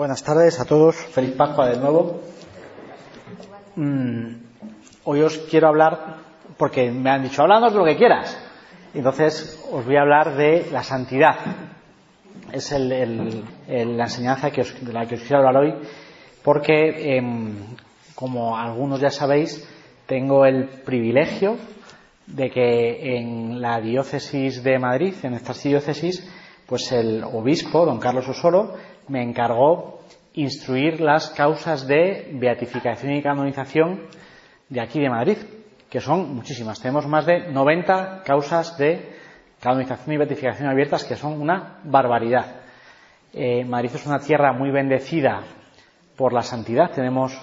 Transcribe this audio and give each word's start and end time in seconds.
Buenas 0.00 0.24
tardes 0.24 0.58
a 0.58 0.64
todos, 0.64 0.96
feliz 0.96 1.32
Pascua 1.32 1.68
de 1.68 1.76
nuevo. 1.76 2.22
Mm, 3.76 4.32
hoy 5.04 5.20
os 5.20 5.36
quiero 5.36 5.68
hablar, 5.68 6.16
porque 6.56 6.90
me 6.90 7.10
han 7.10 7.22
dicho, 7.22 7.42
háblanos 7.42 7.74
de 7.74 7.78
lo 7.80 7.84
que 7.84 7.98
quieras. 7.98 8.34
Entonces 8.94 9.62
os 9.70 9.84
voy 9.84 9.96
a 9.96 10.00
hablar 10.00 10.36
de 10.38 10.66
la 10.72 10.82
santidad. 10.82 11.36
Es 12.50 12.72
el, 12.72 13.44
la 13.68 14.04
enseñanza 14.04 14.48
de 14.48 14.90
la 14.90 15.04
que 15.04 15.16
os 15.16 15.20
quiero 15.20 15.46
hablar 15.46 15.64
hoy, 15.64 15.74
porque, 16.42 17.18
eh, 17.18 17.22
como 18.14 18.56
algunos 18.56 19.00
ya 19.00 19.10
sabéis, 19.10 19.68
tengo 20.06 20.46
el 20.46 20.66
privilegio 20.82 21.58
de 22.26 22.48
que 22.48 23.18
en 23.18 23.60
la 23.60 23.82
diócesis 23.82 24.64
de 24.64 24.78
Madrid, 24.78 25.12
en 25.24 25.34
estas 25.34 25.62
diócesis, 25.62 26.26
pues 26.64 26.90
el 26.92 27.22
obispo, 27.22 27.84
don 27.84 27.98
Carlos 27.98 28.28
Osoro, 28.28 28.76
me 29.08 29.22
encargó 29.22 30.00
instruir 30.34 31.00
las 31.00 31.30
causas 31.30 31.86
de 31.86 32.30
beatificación 32.32 33.12
y 33.14 33.22
canonización 33.22 34.02
de 34.68 34.80
aquí 34.80 35.00
de 35.00 35.10
Madrid, 35.10 35.38
que 35.88 36.00
son 36.00 36.34
muchísimas. 36.34 36.80
Tenemos 36.80 37.06
más 37.06 37.26
de 37.26 37.50
90 37.50 38.22
causas 38.24 38.78
de 38.78 39.16
canonización 39.60 40.14
y 40.14 40.18
beatificación 40.18 40.68
abiertas, 40.68 41.04
que 41.04 41.16
son 41.16 41.40
una 41.40 41.80
barbaridad. 41.84 42.60
Eh, 43.32 43.64
Madrid 43.64 43.90
es 43.94 44.06
una 44.06 44.20
tierra 44.20 44.52
muy 44.52 44.70
bendecida 44.70 45.42
por 46.16 46.32
la 46.32 46.42
santidad. 46.42 46.90
Tenemos, 46.92 47.36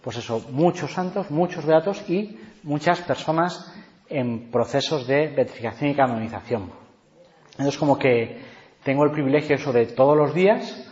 pues 0.00 0.16
eso, 0.16 0.46
muchos 0.50 0.92
santos, 0.92 1.30
muchos 1.30 1.66
beatos 1.66 2.08
y 2.08 2.38
muchas 2.62 3.00
personas 3.00 3.74
en 4.08 4.50
procesos 4.50 5.06
de 5.06 5.28
beatificación 5.28 5.90
y 5.90 5.94
canonización. 5.94 6.72
Entonces, 7.52 7.78
como 7.78 7.98
que 7.98 8.40
tengo 8.84 9.04
el 9.04 9.10
privilegio 9.10 9.56
eso 9.56 9.72
de 9.72 9.86
todos 9.86 10.16
los 10.16 10.34
días 10.34 10.89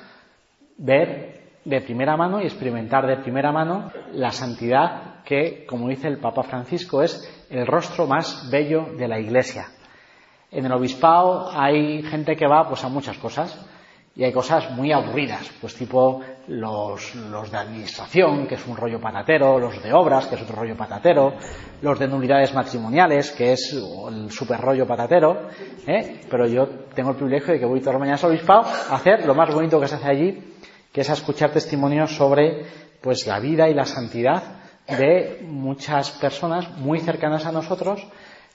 ver 0.78 1.38
de 1.64 1.80
primera 1.82 2.16
mano 2.16 2.40
y 2.40 2.44
experimentar 2.44 3.06
de 3.06 3.18
primera 3.18 3.52
mano 3.52 3.90
la 4.12 4.30
santidad 4.30 5.22
que, 5.24 5.66
como 5.66 5.88
dice 5.88 6.08
el 6.08 6.18
Papa 6.18 6.42
Francisco, 6.42 7.02
es 7.02 7.46
el 7.50 7.66
rostro 7.66 8.06
más 8.06 8.48
bello 8.50 8.86
de 8.96 9.08
la 9.08 9.20
Iglesia. 9.20 9.66
En 10.50 10.64
el 10.64 10.72
obispado 10.72 11.50
hay 11.52 12.02
gente 12.02 12.34
que 12.36 12.46
va 12.46 12.66
pues 12.66 12.82
a 12.84 12.88
muchas 12.88 13.18
cosas 13.18 13.66
y 14.16 14.24
hay 14.24 14.32
cosas 14.32 14.70
muy 14.70 14.90
aburridas, 14.90 15.48
pues 15.60 15.76
tipo 15.76 16.20
los, 16.48 17.12
de 17.12 17.56
administración, 17.56 18.48
que 18.48 18.56
es 18.56 18.66
un 18.66 18.76
rollo 18.76 19.00
patatero, 19.00 19.60
los 19.60 19.80
de 19.80 19.92
obras, 19.92 20.26
que 20.26 20.34
es 20.34 20.42
otro 20.42 20.56
rollo 20.56 20.76
patatero, 20.76 21.34
los 21.82 21.98
de 21.98 22.08
nulidades 22.08 22.52
matrimoniales, 22.52 23.30
que 23.30 23.52
es 23.52 23.72
el 24.10 24.30
super 24.32 24.60
rollo 24.60 24.86
patatero, 24.86 25.48
¿eh? 25.86 26.22
pero 26.28 26.48
yo 26.48 26.66
tengo 26.94 27.10
el 27.10 27.16
privilegio 27.16 27.54
de 27.54 27.60
que 27.60 27.66
voy 27.66 27.78
todas 27.78 27.94
las 27.94 28.00
mañanas 28.00 28.24
al 28.24 28.30
obispado 28.30 28.62
a 28.62 28.96
hacer 28.96 29.24
lo 29.24 29.36
más 29.36 29.54
bonito 29.54 29.78
que 29.78 29.86
se 29.86 29.94
hace 29.94 30.08
allí, 30.08 30.42
que 30.92 31.02
es 31.02 31.08
escuchar 31.08 31.50
testimonios 31.50 32.14
sobre 32.14 32.66
pues 33.00 33.26
la 33.26 33.38
vida 33.40 33.68
y 33.68 33.74
la 33.74 33.84
santidad 33.84 34.42
de 34.86 35.40
muchas 35.42 36.10
personas 36.12 36.70
muy 36.78 37.00
cercanas 37.00 37.44
a 37.46 37.52
nosotros, 37.52 38.06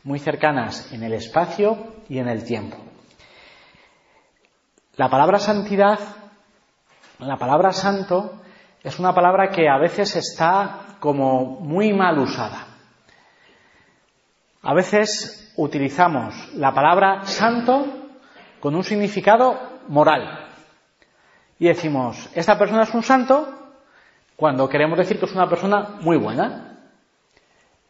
muy 0.04 0.20
cercanas 0.20 0.92
en 0.92 1.04
el 1.04 1.14
espacio 1.14 1.78
y 2.10 2.18
en 2.18 2.28
el 2.28 2.44
tiempo. 2.44 2.78
La 4.96 5.10
palabra 5.10 5.40
santidad, 5.40 6.00
la 7.20 7.38
palabra 7.38 7.72
santo, 7.72 8.42
es 8.84 9.00
una 9.00 9.14
palabra 9.14 9.50
que 9.50 9.70
a 9.70 9.78
veces 9.78 10.16
está 10.16 10.98
como 11.00 11.60
muy 11.60 11.94
mal 11.94 12.20
usada. 12.20 12.68
A 14.62 14.74
veces 14.74 15.54
utilizamos 15.58 16.54
la 16.56 16.74
palabra 16.74 17.26
santo 17.26 17.86
con 18.60 18.76
un 18.76 18.84
significado 18.84 19.60
moral. 19.88 20.43
Y 21.64 21.68
decimos, 21.68 22.28
esta 22.36 22.58
persona 22.58 22.84
es 22.84 22.94
un 22.94 23.04
santo 23.04 23.48
cuando 24.36 24.68
queremos 24.68 24.98
decir 24.98 25.18
que 25.18 25.28
es 25.28 25.32
una 25.32 25.48
persona 25.48 25.96
muy 26.02 26.18
buena. 26.18 26.90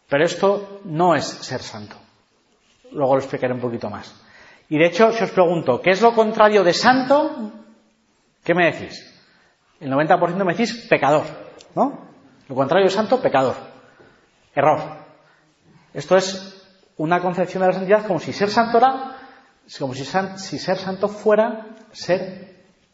Pero 0.08 0.26
esto 0.26 0.82
no 0.84 1.16
es 1.16 1.26
ser 1.26 1.60
santo. 1.64 1.96
Luego 2.92 3.16
lo 3.16 3.20
explicaré 3.20 3.52
un 3.52 3.60
poquito 3.60 3.90
más. 3.90 4.14
Y 4.70 4.78
de 4.78 4.86
hecho, 4.86 5.12
si 5.12 5.24
os 5.24 5.32
pregunto, 5.32 5.82
¿qué 5.82 5.90
es 5.90 6.04
lo 6.04 6.14
contrario 6.14 6.64
de 6.64 6.72
santo? 6.72 7.52
¿Qué 8.44 8.54
me 8.54 8.72
decís? 8.72 9.12
El 9.80 9.92
90% 9.92 10.46
me 10.46 10.54
decís 10.54 10.86
pecador, 10.88 11.24
¿no? 11.74 12.10
Lo 12.48 12.54
contrario 12.54 12.86
de 12.86 12.94
santo, 12.94 13.20
pecador. 13.24 13.56
Error. 14.54 14.82
Esto 15.96 16.16
es 16.16 16.64
una 16.98 17.20
concepción 17.22 17.62
de 17.62 17.70
la 17.70 17.74
santidad 17.74 18.06
como 18.06 18.20
si 18.20 18.34
ser 18.34 18.52
santo 18.52 18.78
era, 18.78 19.18
como 19.80 19.96
si, 19.96 20.06
si 20.06 20.60
ser 20.60 20.78
santo 20.78 21.08
fuera 21.08 21.70
ser 21.92 22.53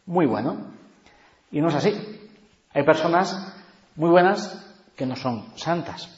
muy 0.10 0.26
bueno. 0.26 0.58
Y 1.52 1.62
no 1.62 1.70
es 1.70 1.76
así. 1.76 1.94
Hay 2.74 2.84
personas 2.84 3.56
muy 3.96 4.10
buenas 4.10 4.66
que 4.96 5.06
no 5.06 5.16
son 5.16 5.56
santas. 5.56 6.10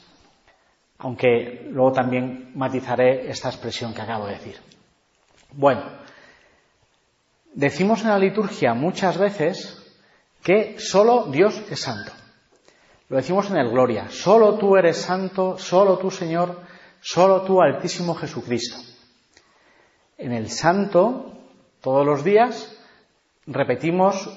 Aunque 0.98 1.68
luego 1.70 1.92
también 1.92 2.52
matizaré 2.54 3.28
esta 3.30 3.50
expresión 3.50 3.92
que 3.92 4.00
acabo 4.00 4.26
de 4.26 4.34
decir. 4.34 4.56
Bueno, 5.52 5.82
decimos 7.52 8.00
en 8.00 8.08
la 8.08 8.18
liturgia 8.18 8.72
muchas 8.72 9.18
veces 9.18 9.78
que 10.42 10.78
solo 10.78 11.26
Dios 11.26 11.62
es 11.70 11.80
santo. 11.80 12.12
Lo 13.10 13.18
decimos 13.18 13.50
en 13.50 13.58
el 13.58 13.68
Gloria. 13.68 14.08
Solo 14.08 14.56
tú 14.56 14.74
eres 14.76 14.96
santo, 14.96 15.58
solo 15.58 15.98
tú 15.98 16.10
Señor, 16.10 16.62
solo 17.02 17.42
tú 17.42 17.60
Altísimo 17.60 18.14
Jesucristo. 18.14 18.78
En 20.16 20.32
el 20.32 20.48
Santo, 20.48 21.32
todos 21.82 22.06
los 22.06 22.24
días, 22.24 22.78
repetimos 23.46 24.30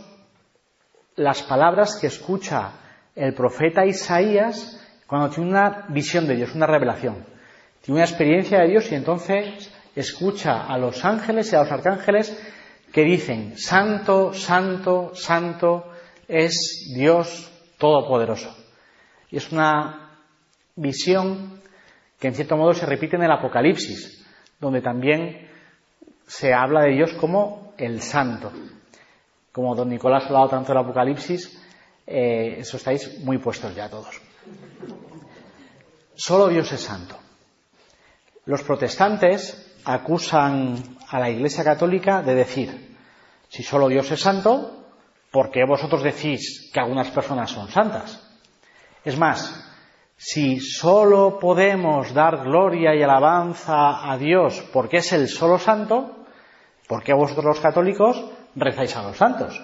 las 1.15 1.43
palabras 1.43 1.97
que 1.99 2.07
escucha 2.07 2.71
el 3.15 3.33
profeta 3.33 3.85
Isaías 3.85 4.81
cuando 5.07 5.29
tiene 5.29 5.49
una 5.49 5.85
visión 5.89 6.27
de 6.27 6.35
Dios, 6.35 6.55
una 6.55 6.67
revelación. 6.67 7.25
Tiene 7.81 7.99
una 7.99 8.09
experiencia 8.09 8.59
de 8.59 8.67
Dios 8.67 8.91
y 8.91 8.95
entonces 8.95 9.71
escucha 9.95 10.65
a 10.65 10.77
los 10.77 11.05
ángeles 11.05 11.51
y 11.51 11.55
a 11.55 11.59
los 11.59 11.71
arcángeles 11.71 12.37
que 12.91 13.03
dicen, 13.03 13.57
Santo, 13.57 14.33
Santo, 14.33 15.11
Santo 15.13 15.91
es 16.27 16.91
Dios 16.95 17.51
Todopoderoso. 17.77 18.55
Y 19.29 19.37
es 19.37 19.51
una 19.51 20.17
visión 20.75 21.61
que 22.19 22.27
en 22.27 22.35
cierto 22.35 22.57
modo 22.57 22.73
se 22.73 22.85
repite 22.85 23.15
en 23.17 23.23
el 23.23 23.31
Apocalipsis, 23.31 24.25
donde 24.59 24.81
también 24.81 25.49
se 26.25 26.53
habla 26.53 26.81
de 26.81 26.93
Dios 26.93 27.13
como 27.13 27.73
el 27.77 28.01
Santo 28.01 28.51
como 29.55 29.73
don 29.73 29.87
Nicolás 29.87 30.23
ha 30.23 30.27
hablado 30.27 30.49
tanto 30.49 30.73
del 30.73 30.83
Apocalipsis, 30.83 31.57
eh, 32.05 32.57
eso 32.59 32.75
estáis 32.75 33.19
muy 33.23 33.37
puestos 33.37 33.73
ya 33.73 33.89
todos. 33.89 34.21
Solo 36.13 36.49
Dios 36.49 36.69
es 36.73 36.81
santo. 36.81 37.15
Los 38.43 38.63
protestantes 38.63 39.79
acusan 39.85 40.97
a 41.07 41.19
la 41.19 41.29
Iglesia 41.29 41.63
Católica 41.63 42.21
de 42.21 42.35
decir, 42.35 42.97
si 43.47 43.63
solo 43.63 43.87
Dios 43.87 44.11
es 44.11 44.19
santo, 44.19 44.87
¿por 45.31 45.49
qué 45.51 45.63
vosotros 45.63 46.03
decís 46.03 46.69
que 46.73 46.81
algunas 46.81 47.09
personas 47.11 47.49
son 47.49 47.69
santas? 47.69 48.27
Es 49.05 49.17
más, 49.17 49.71
si 50.17 50.59
solo 50.59 51.39
podemos 51.39 52.13
dar 52.13 52.43
gloria 52.43 52.93
y 52.93 53.01
alabanza 53.01 54.11
a 54.11 54.17
Dios 54.17 54.65
porque 54.73 54.97
es 54.97 55.13
el 55.13 55.29
solo 55.29 55.57
santo, 55.59 56.25
¿por 56.89 57.03
qué 57.03 57.13
vosotros 57.13 57.45
los 57.45 57.59
católicos 57.61 58.34
rezáis 58.55 58.95
a 58.95 59.03
los 59.03 59.17
santos? 59.17 59.61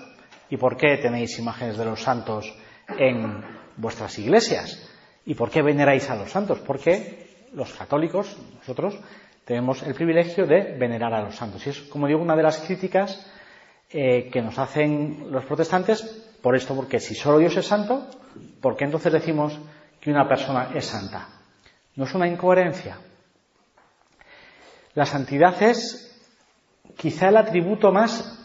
¿Y 0.50 0.58
por 0.58 0.76
qué 0.76 0.98
tenéis 0.98 1.40
imágenes 1.40 1.78
de 1.78 1.86
los 1.86 2.02
santos 2.02 2.54
en 2.98 3.44
vuestras 3.78 4.18
iglesias? 4.20 4.90
¿Y 5.26 5.36
por 5.36 5.50
qué 5.50 5.62
veneráis 5.62 6.10
a 6.10 6.16
los 6.16 6.32
santos? 6.32 6.60
Porque 6.60 7.48
los 7.54 7.72
católicos, 7.74 8.38
nosotros, 8.58 9.00
tenemos 9.46 9.84
el 9.84 9.94
privilegio 9.94 10.46
de 10.46 10.78
venerar 10.78 11.14
a 11.14 11.22
los 11.22 11.36
santos. 11.36 11.66
Y 11.66 11.70
es, 11.70 11.82
como 11.82 12.08
digo, 12.08 12.22
una 12.22 12.36
de 12.36 12.44
las 12.44 12.60
críticas 12.60 13.26
eh, 13.90 14.30
que 14.32 14.42
nos 14.42 14.58
hacen 14.58 15.28
los 15.32 15.46
protestantes 15.46 16.02
por 16.42 16.56
esto, 16.56 16.76
porque 16.76 17.00
si 17.00 17.16
solo 17.16 17.40
Dios 17.40 17.56
es 17.58 17.68
santo, 17.68 18.08
¿por 18.62 18.76
qué 18.76 18.86
entonces 18.86 19.14
decimos 19.14 19.58
que 20.00 20.12
una 20.12 20.28
persona 20.28 20.70
es 20.74 20.86
santa? 20.86 21.28
No 21.96 22.06
es 22.06 22.14
una 22.14 22.28
incoherencia. 22.28 22.98
La 24.94 25.06
santidad 25.06 25.62
es 25.62 26.08
quizá 26.98 27.30
el 27.30 27.38
atributo 27.38 27.92
más 27.92 28.41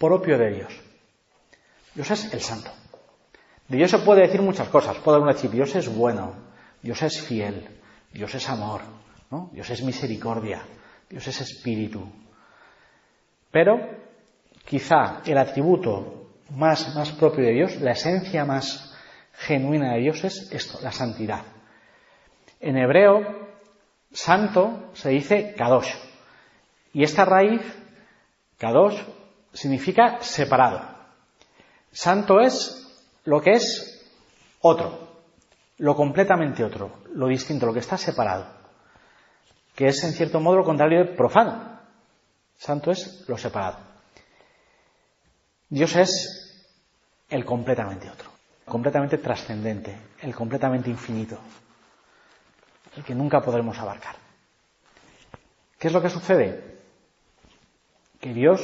propio 0.00 0.38
de 0.38 0.50
Dios. 0.50 0.72
Dios 1.94 2.10
es 2.10 2.32
el 2.32 2.40
santo. 2.40 2.70
De 3.68 3.76
Dios 3.76 3.90
se 3.90 3.98
puede 3.98 4.22
decir 4.22 4.40
muchas 4.40 4.68
cosas. 4.68 4.96
Puede 4.98 5.24
decir, 5.32 5.50
Dios 5.50 5.76
es 5.76 5.94
bueno, 5.94 6.34
Dios 6.82 7.02
es 7.02 7.20
fiel, 7.20 7.68
Dios 8.12 8.34
es 8.34 8.48
amor, 8.48 8.80
¿no? 9.30 9.50
Dios 9.52 9.68
es 9.70 9.82
misericordia, 9.82 10.62
Dios 11.08 11.26
es 11.28 11.40
espíritu. 11.42 12.10
Pero 13.50 13.78
quizá 14.64 15.20
el 15.26 15.36
atributo 15.36 16.30
más, 16.50 16.94
más 16.94 17.12
propio 17.12 17.44
de 17.44 17.52
Dios, 17.52 17.80
la 17.80 17.92
esencia 17.92 18.44
más 18.44 18.96
genuina 19.34 19.94
de 19.94 20.00
Dios 20.00 20.24
es 20.24 20.50
esto, 20.52 20.78
la 20.82 20.92
santidad. 20.92 21.42
En 22.58 22.76
hebreo, 22.76 23.48
santo 24.12 24.90
se 24.94 25.10
dice 25.10 25.54
kadosh. 25.56 25.94
Y 26.92 27.04
esta 27.04 27.24
raíz, 27.24 27.62
kadosh, 28.58 28.98
significa 29.52 30.18
separado. 30.20 30.80
Santo 31.92 32.40
es 32.40 32.86
lo 33.24 33.40
que 33.40 33.52
es 33.52 34.08
otro, 34.60 35.22
lo 35.78 35.96
completamente 35.96 36.64
otro, 36.64 37.02
lo 37.12 37.26
distinto, 37.26 37.66
lo 37.66 37.72
que 37.72 37.80
está 37.80 37.96
separado, 37.96 38.46
que 39.74 39.88
es 39.88 40.02
en 40.04 40.12
cierto 40.12 40.40
modo 40.40 40.58
lo 40.58 40.64
contrario 40.64 41.16
profano. 41.16 41.78
Santo 42.56 42.90
es 42.90 43.24
lo 43.26 43.38
separado. 43.38 43.78
Dios 45.68 45.96
es 45.96 46.66
el 47.28 47.44
completamente 47.44 48.10
otro, 48.10 48.30
completamente 48.66 49.18
trascendente, 49.18 49.96
el 50.20 50.34
completamente 50.34 50.90
infinito, 50.90 51.38
el 52.96 53.04
que 53.04 53.14
nunca 53.14 53.40
podremos 53.40 53.78
abarcar. 53.78 54.16
¿Qué 55.78 55.88
es 55.88 55.94
lo 55.94 56.02
que 56.02 56.10
sucede? 56.10 56.78
Que 58.20 58.34
Dios 58.34 58.60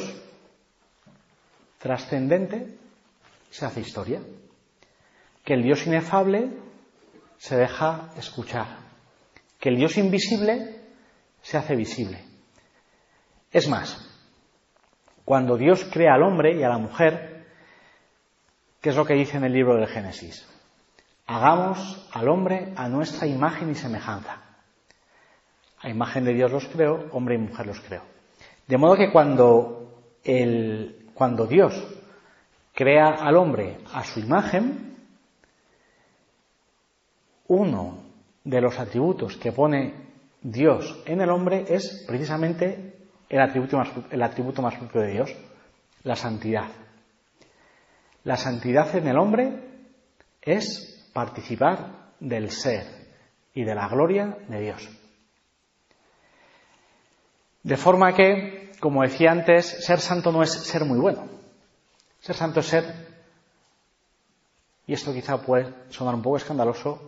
trascendente 1.77 2.77
se 3.49 3.65
hace 3.65 3.81
historia, 3.81 4.21
que 5.43 5.53
el 5.53 5.63
Dios 5.63 5.85
inefable 5.87 6.51
se 7.37 7.55
deja 7.55 8.09
escuchar, 8.17 8.67
que 9.59 9.69
el 9.69 9.77
Dios 9.77 9.97
invisible 9.97 10.81
se 11.41 11.57
hace 11.57 11.75
visible. 11.75 12.23
Es 13.51 13.67
más, 13.69 14.07
cuando 15.23 15.57
Dios 15.57 15.87
crea 15.91 16.15
al 16.15 16.23
hombre 16.23 16.57
y 16.57 16.63
a 16.63 16.69
la 16.69 16.77
mujer, 16.77 17.47
¿qué 18.81 18.89
es 18.89 18.95
lo 18.95 19.05
que 19.05 19.13
dice 19.13 19.37
en 19.37 19.45
el 19.45 19.53
libro 19.53 19.75
del 19.75 19.87
Génesis? 19.87 20.47
Hagamos 21.25 22.07
al 22.13 22.29
hombre 22.29 22.73
a 22.75 22.87
nuestra 22.87 23.27
imagen 23.27 23.69
y 23.69 23.75
semejanza. 23.75 24.41
A 25.79 25.89
imagen 25.89 26.23
de 26.23 26.33
Dios 26.33 26.51
los 26.51 26.67
creo, 26.67 27.09
hombre 27.11 27.35
y 27.35 27.39
mujer 27.39 27.67
los 27.67 27.79
creo. 27.81 28.01
De 28.67 28.77
modo 28.77 28.95
que 28.95 29.11
cuando 29.11 30.13
el 30.23 30.96
cuando 31.17 31.47
Dios 31.47 31.73
crea 32.75 33.07
al 33.07 33.37
hombre 33.37 33.79
a 33.91 34.03
su 34.03 34.19
imagen, 34.19 34.95
uno 37.47 38.03
de 38.43 38.61
los 38.61 38.77
atributos 38.77 39.35
que 39.37 39.51
pone 39.51 39.95
Dios 40.43 41.01
en 41.07 41.21
el 41.21 41.31
hombre 41.31 41.65
es 41.67 42.05
precisamente 42.07 42.99
el 43.29 43.41
atributo 43.41 44.61
más, 44.61 44.75
propio 44.75 45.01
de 45.01 45.11
Dios, 45.11 45.35
la 46.03 46.15
santidad. 46.15 46.69
La 48.23 48.37
santidad 48.37 48.95
en 48.95 49.07
el 49.07 49.17
hombre 49.17 49.59
es 50.39 51.09
participar 51.13 52.11
del 52.19 52.51
ser 52.51 52.85
y 53.55 53.63
de 53.63 53.73
la 53.73 53.87
gloria 53.87 54.37
de 54.47 54.61
Dios. 54.61 54.87
De 57.63 57.75
forma 57.75 58.13
que 58.13 58.66
como 58.79 59.03
decía 59.03 59.31
antes, 59.31 59.85
ser 59.85 59.99
santo 59.99 60.31
no 60.31 60.43
es 60.43 60.51
ser 60.51 60.85
muy 60.85 60.99
bueno. 60.99 61.27
Ser 62.19 62.35
santo 62.35 62.59
es 62.59 62.65
ser, 62.65 62.85
y 64.85 64.93
esto 64.93 65.13
quizá 65.13 65.41
puede 65.41 65.73
sonar 65.89 66.15
un 66.15 66.21
poco 66.21 66.37
escandaloso, 66.37 66.99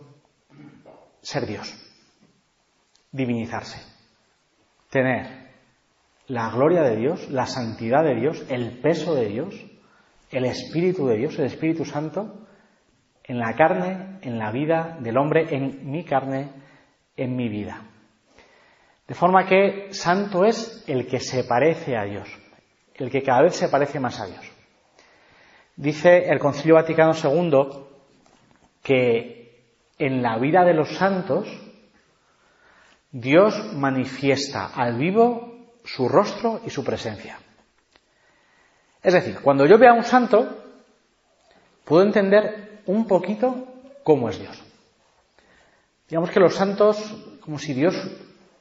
ser 1.20 1.46
Dios, 1.46 1.74
divinizarse, 3.10 3.80
tener 4.88 5.50
la 6.26 6.50
gloria 6.50 6.82
de 6.82 6.96
Dios, 6.96 7.28
la 7.30 7.46
santidad 7.46 8.04
de 8.04 8.14
Dios, 8.14 8.44
el 8.48 8.80
peso 8.80 9.14
de 9.14 9.26
Dios, 9.26 9.54
el 10.30 10.44
Espíritu 10.44 11.06
de 11.06 11.16
Dios, 11.16 11.38
el 11.38 11.46
Espíritu 11.46 11.84
Santo, 11.84 12.46
en 13.24 13.38
la 13.38 13.54
carne, 13.54 14.18
en 14.22 14.38
la 14.38 14.52
vida 14.52 14.96
del 15.00 15.16
hombre, 15.16 15.54
en 15.54 15.90
mi 15.90 16.04
carne, 16.04 16.50
en 17.16 17.36
mi 17.36 17.48
vida. 17.48 17.82
De 19.10 19.16
forma 19.16 19.44
que 19.44 19.92
santo 19.92 20.44
es 20.44 20.84
el 20.86 21.04
que 21.08 21.18
se 21.18 21.42
parece 21.42 21.96
a 21.96 22.04
Dios, 22.04 22.28
el 22.94 23.10
que 23.10 23.24
cada 23.24 23.42
vez 23.42 23.56
se 23.56 23.68
parece 23.68 23.98
más 23.98 24.20
a 24.20 24.26
Dios. 24.26 24.52
Dice 25.74 26.28
el 26.28 26.38
Concilio 26.38 26.76
Vaticano 26.76 27.10
II 27.12 27.86
que 28.84 29.74
en 29.98 30.22
la 30.22 30.38
vida 30.38 30.64
de 30.64 30.74
los 30.74 30.96
santos 30.96 31.48
Dios 33.10 33.74
manifiesta 33.74 34.66
al 34.66 34.96
vivo 34.96 35.72
su 35.82 36.08
rostro 36.08 36.60
y 36.64 36.70
su 36.70 36.84
presencia. 36.84 37.36
Es 39.02 39.12
decir, 39.12 39.40
cuando 39.40 39.66
yo 39.66 39.76
veo 39.76 39.90
a 39.90 39.96
un 39.96 40.04
santo, 40.04 40.56
puedo 41.84 42.04
entender 42.04 42.82
un 42.86 43.08
poquito 43.08 43.66
cómo 44.04 44.28
es 44.28 44.38
Dios. 44.38 44.62
Digamos 46.08 46.30
que 46.30 46.38
los 46.38 46.54
santos, 46.54 46.96
como 47.40 47.58
si 47.58 47.74
Dios, 47.74 47.96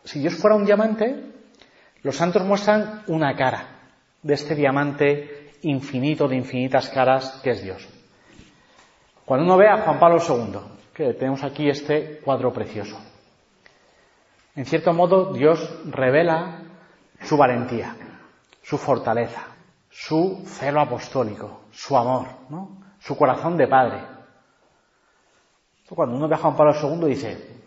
si 0.09 0.19
Dios 0.19 0.33
fuera 0.33 0.55
un 0.55 0.65
diamante, 0.65 1.23
los 2.01 2.15
santos 2.15 2.43
muestran 2.43 3.03
una 3.05 3.35
cara 3.35 3.91
de 4.23 4.33
este 4.33 4.55
diamante 4.55 5.53
infinito 5.61 6.27
de 6.27 6.35
infinitas 6.35 6.89
caras 6.89 7.39
que 7.43 7.51
es 7.51 7.61
Dios. 7.61 7.87
Cuando 9.23 9.45
uno 9.45 9.55
ve 9.55 9.69
a 9.69 9.83
Juan 9.83 9.99
Pablo 9.99 10.17
II, 10.17 10.59
que 10.95 11.13
tenemos 11.13 11.43
aquí 11.43 11.69
este 11.69 12.21
cuadro 12.21 12.51
precioso, 12.51 12.99
en 14.55 14.65
cierto 14.65 14.93
modo 14.93 15.31
Dios 15.31 15.79
revela 15.85 16.63
su 17.21 17.37
valentía, 17.37 17.95
su 18.63 18.79
fortaleza, 18.79 19.45
su 19.91 20.41
celo 20.43 20.81
apostólico, 20.81 21.65
su 21.69 21.95
amor, 21.95 22.25
su 22.97 23.15
corazón 23.15 23.57
de 23.57 23.67
padre. 23.67 24.01
Cuando 25.87 26.15
uno 26.15 26.27
ve 26.27 26.33
a 26.33 26.39
Juan 26.39 26.55
Pablo 26.55 26.73
II 26.73 27.07
dice, 27.07 27.61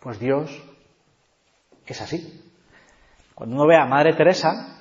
pues 0.00 0.18
Dios 0.18 0.50
es 1.92 2.00
así. 2.00 2.44
Cuando 3.34 3.56
uno 3.56 3.66
ve 3.66 3.76
a 3.76 3.84
Madre 3.86 4.14
Teresa, 4.14 4.80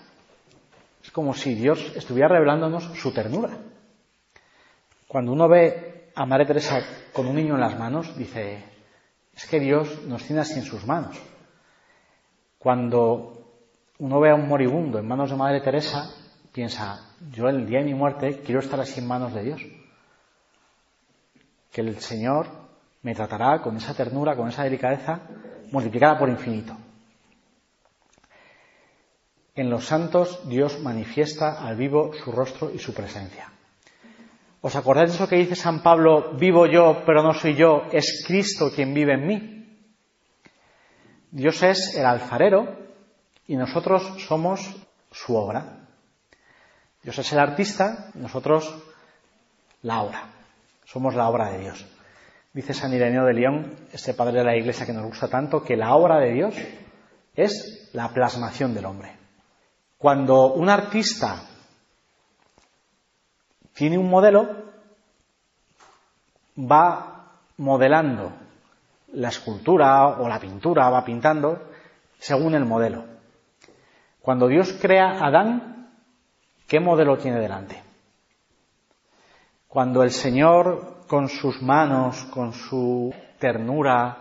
es 1.03 1.11
como 1.11 1.33
si 1.33 1.55
Dios 1.55 1.93
estuviera 1.95 2.27
revelándonos 2.27 2.83
su 2.97 3.13
ternura. 3.13 3.57
Cuando 5.07 5.31
uno 5.31 5.47
ve 5.47 6.11
a 6.15 6.25
Madre 6.25 6.45
Teresa 6.45 6.79
con 7.13 7.27
un 7.27 7.35
niño 7.35 7.55
en 7.55 7.61
las 7.61 7.77
manos, 7.77 8.17
dice, 8.17 8.63
es 9.35 9.45
que 9.45 9.59
Dios 9.59 10.03
nos 10.05 10.23
tiene 10.23 10.41
así 10.41 10.55
en 10.55 10.65
sus 10.65 10.85
manos. 10.85 11.17
Cuando 12.57 13.37
uno 13.99 14.19
ve 14.19 14.31
a 14.31 14.35
un 14.35 14.47
moribundo 14.47 14.99
en 14.99 15.07
manos 15.07 15.29
de 15.29 15.37
Madre 15.37 15.61
Teresa, 15.61 16.09
piensa, 16.51 17.13
yo 17.31 17.47
el 17.47 17.65
día 17.65 17.79
de 17.79 17.85
mi 17.85 17.93
muerte 17.93 18.41
quiero 18.43 18.59
estar 18.59 18.79
así 18.79 18.99
en 18.99 19.07
manos 19.07 19.33
de 19.33 19.43
Dios. 19.43 19.61
Que 21.71 21.81
el 21.81 21.99
Señor 21.99 22.47
me 23.03 23.13
tratará 23.13 23.61
con 23.61 23.77
esa 23.77 23.93
ternura, 23.93 24.35
con 24.35 24.49
esa 24.49 24.63
delicadeza, 24.63 25.21
multiplicada 25.71 26.17
por 26.17 26.29
infinito. 26.29 26.75
En 29.57 29.71
los 29.71 29.85
santos 29.85 30.47
Dios 30.47 30.79
manifiesta 30.81 31.67
al 31.67 31.75
vivo 31.75 32.11
su 32.13 32.31
rostro 32.31 32.71
y 32.71 32.77
su 32.77 32.93
presencia. 32.93 33.51
¿Os 34.61 34.75
acordáis 34.75 35.09
de 35.09 35.15
eso 35.15 35.27
que 35.27 35.37
dice 35.37 35.55
San 35.55 35.81
Pablo, 35.81 36.33
vivo 36.33 36.67
yo, 36.67 37.01
pero 37.07 37.23
no 37.23 37.33
soy 37.33 37.55
yo, 37.55 37.81
es 37.91 38.23
Cristo 38.27 38.69
quien 38.73 38.93
vive 38.93 39.15
en 39.15 39.25
mí? 39.25 39.79
Dios 41.31 41.63
es 41.63 41.95
el 41.95 42.05
alfarero 42.05 42.67
y 43.47 43.55
nosotros 43.55 44.03
somos 44.27 44.75
su 45.11 45.35
obra. 45.35 45.87
Dios 47.01 47.17
es 47.17 47.33
el 47.33 47.39
artista, 47.39 48.11
nosotros 48.13 48.77
la 49.81 50.03
obra. 50.03 50.25
Somos 50.85 51.15
la 51.15 51.27
obra 51.27 51.49
de 51.49 51.59
Dios. 51.59 51.83
Dice 52.53 52.75
San 52.75 52.93
Ireneo 52.93 53.25
de 53.25 53.33
León, 53.33 53.75
este 53.91 54.13
padre 54.13 54.37
de 54.37 54.45
la 54.45 54.55
iglesia 54.55 54.85
que 54.85 54.93
nos 54.93 55.05
gusta 55.05 55.27
tanto, 55.27 55.63
que 55.63 55.75
la 55.75 55.95
obra 55.95 56.19
de 56.19 56.33
Dios 56.33 56.55
es 57.35 57.89
la 57.93 58.09
plasmación 58.09 58.75
del 58.75 58.85
hombre. 58.85 59.26
Cuando 59.97 60.53
un 60.53 60.69
artista 60.69 61.41
tiene 63.73 63.97
un 63.97 64.09
modelo, 64.09 64.47
va 66.57 67.31
modelando 67.57 68.31
la 69.13 69.29
escultura 69.29 70.07
o 70.19 70.27
la 70.27 70.39
pintura, 70.39 70.89
va 70.89 71.03
pintando 71.03 71.69
según 72.19 72.55
el 72.55 72.65
modelo. 72.65 73.05
Cuando 74.21 74.47
Dios 74.47 74.77
crea 74.79 75.11
a 75.11 75.27
Adán, 75.27 75.89
¿qué 76.67 76.79
modelo 76.79 77.17
tiene 77.17 77.39
delante? 77.39 77.81
Cuando 79.67 80.03
el 80.03 80.11
Señor 80.11 81.05
con 81.07 81.29
sus 81.29 81.61
manos, 81.61 82.23
con 82.25 82.53
su 82.53 83.13
ternura, 83.39 84.17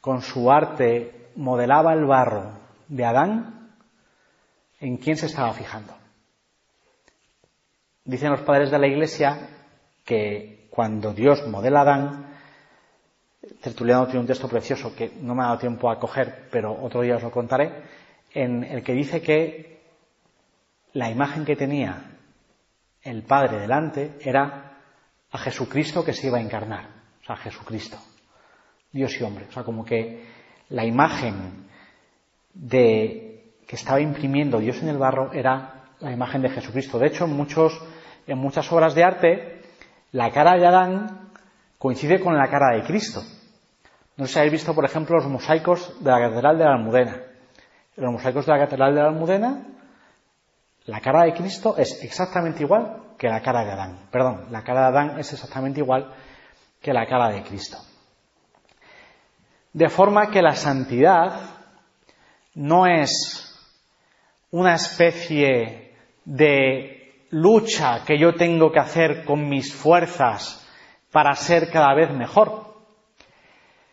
con 0.00 0.20
su 0.22 0.50
arte, 0.50 1.30
modelaba 1.36 1.94
el 1.94 2.04
barro 2.04 2.50
de 2.88 3.04
Adán, 3.04 3.65
¿en 4.80 4.96
quién 4.98 5.16
se 5.16 5.26
estaba 5.26 5.52
fijando? 5.52 5.96
Dicen 8.04 8.30
los 8.30 8.42
padres 8.42 8.70
de 8.70 8.78
la 8.78 8.86
Iglesia 8.86 9.48
que 10.04 10.68
cuando 10.70 11.12
Dios 11.12 11.46
modela 11.48 11.80
a 11.80 11.82
Adán, 11.82 12.26
Tertuliano 13.60 14.06
tiene 14.06 14.20
un 14.20 14.26
texto 14.26 14.48
precioso 14.48 14.94
que 14.94 15.12
no 15.20 15.34
me 15.34 15.42
ha 15.42 15.46
dado 15.46 15.58
tiempo 15.58 15.90
a 15.90 15.98
coger, 15.98 16.48
pero 16.50 16.72
otro 16.82 17.02
día 17.02 17.16
os 17.16 17.22
lo 17.22 17.30
contaré, 17.30 17.82
en 18.32 18.64
el 18.64 18.82
que 18.82 18.92
dice 18.92 19.20
que 19.22 19.80
la 20.92 21.10
imagen 21.10 21.44
que 21.44 21.56
tenía 21.56 22.16
el 23.02 23.22
Padre 23.22 23.58
delante 23.58 24.16
era 24.20 24.78
a 25.30 25.38
Jesucristo 25.38 26.04
que 26.04 26.12
se 26.12 26.26
iba 26.26 26.38
a 26.38 26.42
encarnar, 26.42 26.88
o 27.22 27.24
sea, 27.24 27.36
Jesucristo, 27.36 27.98
Dios 28.92 29.20
y 29.20 29.24
hombre, 29.24 29.46
o 29.48 29.52
sea, 29.52 29.64
como 29.64 29.84
que 29.84 30.24
la 30.70 30.84
imagen 30.84 31.66
de 32.52 33.25
que 33.66 33.76
estaba 33.76 34.00
imprimiendo 34.00 34.58
Dios 34.58 34.80
en 34.82 34.88
el 34.88 34.98
barro 34.98 35.32
era 35.32 35.84
la 36.00 36.12
imagen 36.12 36.42
de 36.42 36.50
Jesucristo. 36.50 36.98
De 36.98 37.08
hecho, 37.08 37.24
en, 37.24 37.32
muchos, 37.32 37.80
en 38.26 38.38
muchas 38.38 38.70
obras 38.70 38.94
de 38.94 39.04
arte, 39.04 39.62
la 40.12 40.30
cara 40.30 40.56
de 40.56 40.66
Adán 40.66 41.30
coincide 41.78 42.20
con 42.20 42.36
la 42.36 42.48
cara 42.48 42.76
de 42.76 42.84
Cristo. 42.84 43.22
No 44.16 44.26
sé 44.26 44.32
si 44.32 44.38
habéis 44.38 44.52
visto, 44.52 44.74
por 44.74 44.84
ejemplo, 44.84 45.16
los 45.16 45.26
mosaicos 45.26 46.02
de 46.02 46.10
la 46.10 46.20
Catedral 46.20 46.58
de 46.58 46.64
la 46.64 46.74
Almudena. 46.74 47.16
En 47.96 48.04
los 48.04 48.12
mosaicos 48.12 48.46
de 48.46 48.52
la 48.52 48.58
Catedral 48.58 48.94
de 48.94 49.00
la 49.00 49.08
Almudena, 49.08 49.66
la 50.86 51.00
cara 51.00 51.24
de 51.24 51.34
Cristo 51.34 51.76
es 51.76 52.02
exactamente 52.02 52.62
igual 52.62 53.02
que 53.18 53.28
la 53.28 53.42
cara 53.42 53.64
de 53.64 53.72
Adán. 53.72 53.98
Perdón, 54.10 54.46
la 54.50 54.62
cara 54.62 54.82
de 54.82 54.86
Adán 54.86 55.18
es 55.18 55.32
exactamente 55.32 55.80
igual 55.80 56.14
que 56.80 56.92
la 56.92 57.06
cara 57.06 57.28
de 57.30 57.42
Cristo. 57.42 57.78
De 59.72 59.88
forma 59.88 60.30
que 60.30 60.40
la 60.40 60.54
santidad 60.54 61.40
no 62.54 62.86
es 62.86 63.45
una 64.56 64.74
especie 64.74 65.92
de 66.24 67.26
lucha 67.28 68.04
que 68.06 68.18
yo 68.18 68.34
tengo 68.34 68.72
que 68.72 68.78
hacer 68.78 69.26
con 69.26 69.50
mis 69.50 69.74
fuerzas 69.74 70.66
para 71.12 71.34
ser 71.34 71.70
cada 71.70 71.94
vez 71.94 72.10
mejor. 72.10 72.74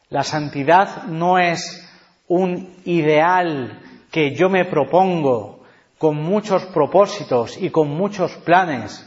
La 0.07 0.23
santidad 0.23 1.03
no 1.03 1.37
es 1.37 1.85
un 2.29 2.77
ideal 2.85 3.81
que 4.09 4.35
yo 4.35 4.49
me 4.49 4.63
propongo 4.63 5.65
con 5.97 6.15
muchos 6.15 6.63
propósitos 6.67 7.61
y 7.61 7.69
con 7.69 7.89
muchos 7.89 8.33
planes 8.37 9.05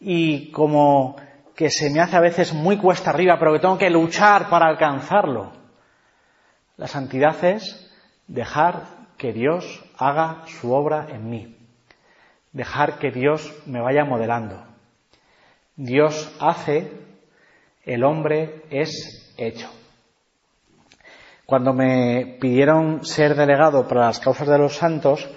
y 0.00 0.50
como 0.50 1.14
que 1.54 1.70
se 1.70 1.88
me 1.90 2.00
hace 2.00 2.16
a 2.16 2.20
veces 2.20 2.52
muy 2.52 2.78
cuesta 2.78 3.10
arriba, 3.10 3.36
pero 3.38 3.52
que 3.52 3.60
tengo 3.60 3.78
que 3.78 3.90
luchar 3.90 4.48
para 4.48 4.66
alcanzarlo. 4.66 5.52
La 6.76 6.88
santidad 6.88 7.44
es 7.44 7.94
dejar 8.26 8.86
que 9.16 9.32
Dios 9.32 9.85
haga 9.98 10.42
su 10.46 10.72
obra 10.72 11.08
en 11.10 11.28
mí, 11.28 11.56
dejar 12.52 12.98
que 12.98 13.10
Dios 13.10 13.52
me 13.66 13.80
vaya 13.80 14.04
modelando. 14.04 14.62
Dios 15.76 16.34
hace, 16.40 16.90
el 17.84 18.04
hombre 18.04 18.62
es 18.70 19.34
hecho. 19.36 19.68
Cuando 21.44 21.72
me 21.72 22.38
pidieron 22.40 23.04
ser 23.04 23.36
delegado 23.36 23.86
para 23.86 24.06
las 24.06 24.18
causas 24.18 24.48
de 24.48 24.58
los 24.58 24.76
santos, 24.76 25.28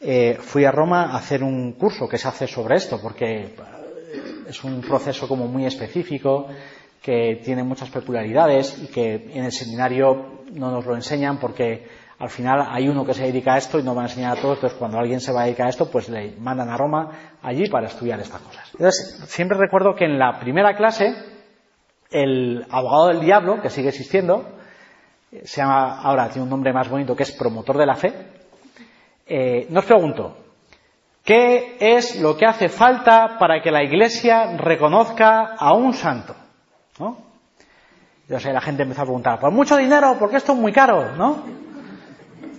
eh, 0.00 0.36
fui 0.40 0.64
a 0.64 0.72
Roma 0.72 1.12
a 1.12 1.16
hacer 1.16 1.44
un 1.44 1.72
curso 1.74 2.08
que 2.08 2.18
se 2.18 2.26
hace 2.26 2.48
sobre 2.48 2.76
esto, 2.76 3.00
porque 3.00 3.54
es 4.48 4.64
un 4.64 4.80
proceso 4.80 5.28
como 5.28 5.46
muy 5.46 5.64
específico, 5.64 6.48
que 7.00 7.40
tiene 7.44 7.62
muchas 7.62 7.90
peculiaridades 7.90 8.78
y 8.82 8.86
que 8.86 9.14
en 9.32 9.44
el 9.44 9.52
seminario 9.52 10.42
no 10.52 10.70
nos 10.70 10.86
lo 10.86 10.94
enseñan 10.94 11.38
porque 11.38 11.86
al 12.22 12.30
final 12.30 12.68
hay 12.70 12.88
uno 12.88 13.04
que 13.04 13.14
se 13.14 13.24
dedica 13.24 13.54
a 13.54 13.58
esto 13.58 13.80
y 13.80 13.82
no 13.82 13.96
va 13.96 14.02
a 14.02 14.04
enseñar 14.04 14.38
a 14.38 14.40
todos, 14.40 14.54
entonces 14.58 14.78
cuando 14.78 14.96
alguien 14.96 15.18
se 15.18 15.32
va 15.32 15.40
a 15.40 15.44
dedicar 15.46 15.66
a 15.66 15.70
esto, 15.70 15.90
pues 15.90 16.08
le 16.08 16.36
mandan 16.38 16.68
a 16.68 16.76
Roma 16.76 17.10
allí 17.42 17.68
para 17.68 17.88
estudiar 17.88 18.20
estas 18.20 18.40
cosas. 18.40 18.70
Entonces, 18.74 19.24
siempre 19.26 19.58
recuerdo 19.58 19.96
que 19.96 20.04
en 20.04 20.20
la 20.20 20.38
primera 20.38 20.76
clase, 20.76 21.16
el 22.12 22.64
abogado 22.70 23.08
del 23.08 23.22
diablo, 23.22 23.60
que 23.60 23.70
sigue 23.70 23.88
existiendo, 23.88 24.48
se 25.42 25.62
llama 25.62 26.00
ahora, 26.00 26.28
tiene 26.28 26.44
un 26.44 26.50
nombre 26.50 26.72
más 26.72 26.88
bonito 26.88 27.16
que 27.16 27.24
es 27.24 27.32
promotor 27.32 27.76
de 27.76 27.86
la 27.86 27.96
fe, 27.96 28.12
eh, 29.26 29.66
nos 29.70 29.84
pregunto, 29.84 30.36
¿qué 31.24 31.76
es 31.80 32.20
lo 32.20 32.36
que 32.36 32.46
hace 32.46 32.68
falta 32.68 33.36
para 33.36 33.60
que 33.60 33.72
la 33.72 33.82
Iglesia 33.82 34.56
reconozca 34.58 35.56
a 35.58 35.74
un 35.74 35.92
santo? 35.92 36.36
¿No? 37.00 37.16
Entonces 38.28 38.54
la 38.54 38.60
gente 38.60 38.82
empieza 38.82 39.02
a 39.02 39.06
preguntar, 39.06 39.40
¿por 39.40 39.50
mucho 39.50 39.76
dinero? 39.76 40.14
Porque 40.20 40.36
esto 40.36 40.52
es 40.52 40.58
muy 40.58 40.70
caro, 40.70 41.16
¿no? 41.16 41.71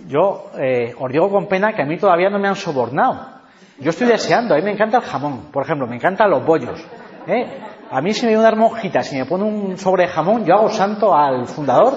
Yo 0.06 0.50
eh, 0.58 0.94
os 0.98 1.10
digo 1.10 1.30
con 1.30 1.46
pena 1.46 1.72
que 1.72 1.82
a 1.82 1.86
mí 1.86 1.96
todavía 1.96 2.30
no 2.30 2.38
me 2.38 2.48
han 2.48 2.56
sobornado. 2.56 3.34
Yo 3.78 3.90
estoy 3.90 4.06
deseando, 4.06 4.54
a 4.54 4.58
mí 4.58 4.62
me 4.62 4.72
encanta 4.72 4.98
el 4.98 5.04
jamón, 5.04 5.50
por 5.50 5.64
ejemplo, 5.64 5.86
me 5.86 5.96
encantan 5.96 6.30
los 6.30 6.44
bollos. 6.44 6.84
¿eh? 7.26 7.60
A 7.90 8.00
mí 8.00 8.12
si 8.12 8.26
me 8.26 8.32
viene 8.32 8.46
una 8.46 8.54
monjita, 8.54 9.02
si 9.02 9.16
me 9.16 9.24
pone 9.24 9.44
un 9.44 9.78
sobre 9.78 10.06
jamón, 10.06 10.44
yo 10.44 10.54
hago 10.54 10.68
santo 10.68 11.14
al 11.14 11.46
fundador 11.46 11.94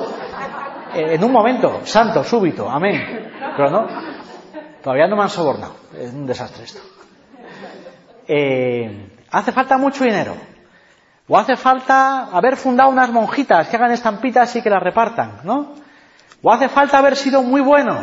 eh, 0.93 1.15
en 1.15 1.23
un 1.23 1.31
momento, 1.31 1.81
santo, 1.83 2.23
súbito, 2.23 2.69
amén. 2.69 3.31
Pero 3.55 3.69
no, 3.69 3.87
todavía 4.81 5.07
no 5.07 5.15
me 5.15 5.23
han 5.23 5.29
sobornado. 5.29 5.75
Es 5.97 6.13
un 6.13 6.25
desastre 6.25 6.63
esto. 6.63 6.81
Eh, 8.27 9.09
hace 9.31 9.51
falta 9.51 9.77
mucho 9.77 10.03
dinero. 10.03 10.35
O 11.27 11.37
hace 11.37 11.57
falta 11.57 12.29
haber 12.31 12.55
fundado 12.55 12.89
unas 12.89 13.11
monjitas 13.11 13.67
que 13.67 13.75
hagan 13.75 13.91
estampitas 13.91 14.55
y 14.55 14.61
que 14.61 14.69
las 14.69 14.81
repartan, 14.81 15.41
¿no? 15.43 15.73
O 16.41 16.51
hace 16.51 16.69
falta 16.69 16.99
haber 16.99 17.15
sido 17.15 17.41
muy 17.41 17.61
bueno 17.61 17.97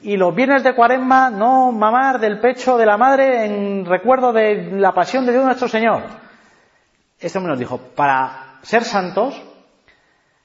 y 0.00 0.16
los 0.16 0.34
bienes 0.34 0.62
de 0.62 0.74
cuaresma 0.74 1.30
no 1.30 1.72
mamar 1.72 2.20
del 2.20 2.38
pecho 2.38 2.76
de 2.76 2.84
la 2.84 2.98
madre 2.98 3.46
en 3.46 3.86
recuerdo 3.86 4.32
de 4.32 4.70
la 4.72 4.92
pasión 4.92 5.24
de 5.24 5.32
Dios 5.32 5.44
nuestro 5.44 5.68
Señor. 5.68 6.02
Este 7.18 7.38
hombre 7.38 7.52
nos 7.52 7.58
dijo, 7.58 7.78
para 7.78 8.58
ser 8.62 8.84
santos, 8.84 9.40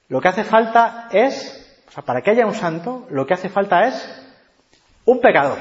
lo 0.08 0.20
que 0.20 0.28
hace 0.28 0.44
falta 0.44 1.08
es, 1.12 1.84
o 1.88 1.92
sea, 1.92 2.02
para 2.02 2.22
que 2.22 2.30
haya 2.30 2.46
un 2.46 2.54
santo, 2.54 3.06
lo 3.10 3.26
que 3.26 3.34
hace 3.34 3.50
falta 3.50 3.86
es 3.86 4.32
un 5.04 5.20
pecador 5.20 5.58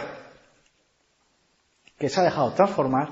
que 1.98 2.08
se 2.08 2.22
ha 2.22 2.24
dejado 2.24 2.54
transformar 2.54 3.10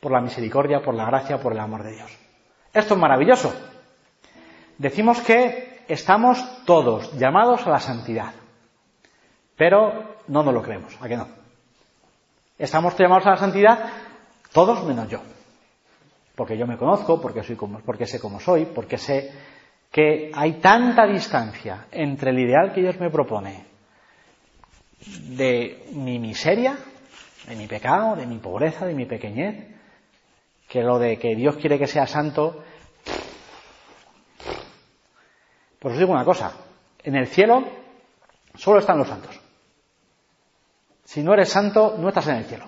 por 0.00 0.12
la 0.12 0.20
misericordia, 0.20 0.82
por 0.82 0.94
la 0.94 1.06
gracia, 1.06 1.40
por 1.40 1.54
el 1.54 1.60
amor 1.60 1.82
de 1.82 1.92
Dios. 1.92 2.10
Esto 2.74 2.94
es 2.94 3.00
maravilloso. 3.00 3.54
Decimos 4.76 5.22
que 5.22 5.73
estamos 5.88 6.64
todos 6.64 7.12
llamados 7.18 7.66
a 7.66 7.70
la 7.70 7.80
santidad, 7.80 8.32
pero 9.56 10.16
no 10.28 10.42
nos 10.42 10.54
lo 10.54 10.62
creemos, 10.62 10.96
¿a 11.00 11.08
qué 11.08 11.16
no? 11.16 11.28
Estamos 12.58 12.96
llamados 12.96 13.26
a 13.26 13.30
la 13.30 13.36
santidad 13.36 13.78
todos 14.52 14.84
menos 14.84 15.08
yo. 15.08 15.20
Porque 16.36 16.56
yo 16.56 16.66
me 16.66 16.76
conozco, 16.76 17.20
porque, 17.20 17.42
soy 17.42 17.56
como, 17.56 17.80
porque 17.80 18.06
sé 18.06 18.18
cómo 18.18 18.40
soy, 18.40 18.64
porque 18.66 18.98
sé 18.98 19.32
que 19.90 20.30
hay 20.34 20.54
tanta 20.54 21.06
distancia 21.06 21.86
entre 21.92 22.30
el 22.30 22.38
ideal 22.38 22.72
que 22.72 22.80
Dios 22.80 22.98
me 22.98 23.10
propone 23.10 23.64
de 25.06 25.86
mi 25.92 26.18
miseria, 26.18 26.76
de 27.46 27.56
mi 27.56 27.66
pecado, 27.66 28.16
de 28.16 28.26
mi 28.26 28.38
pobreza, 28.38 28.86
de 28.86 28.94
mi 28.94 29.06
pequeñez, 29.06 29.66
que 30.68 30.82
lo 30.82 30.98
de 30.98 31.18
que 31.18 31.36
Dios 31.36 31.56
quiere 31.56 31.78
que 31.78 31.86
sea 31.86 32.06
santo. 32.06 32.64
Pues 35.84 35.92
os 35.92 35.98
digo 35.98 36.12
una 36.12 36.24
cosa, 36.24 36.50
en 37.02 37.14
el 37.14 37.26
cielo 37.26 37.62
solo 38.54 38.78
están 38.78 38.96
los 38.96 39.06
santos. 39.06 39.38
Si 41.04 41.22
no 41.22 41.34
eres 41.34 41.50
santo, 41.50 41.96
no 41.98 42.08
estás 42.08 42.26
en 42.28 42.36
el 42.36 42.46
cielo. 42.46 42.64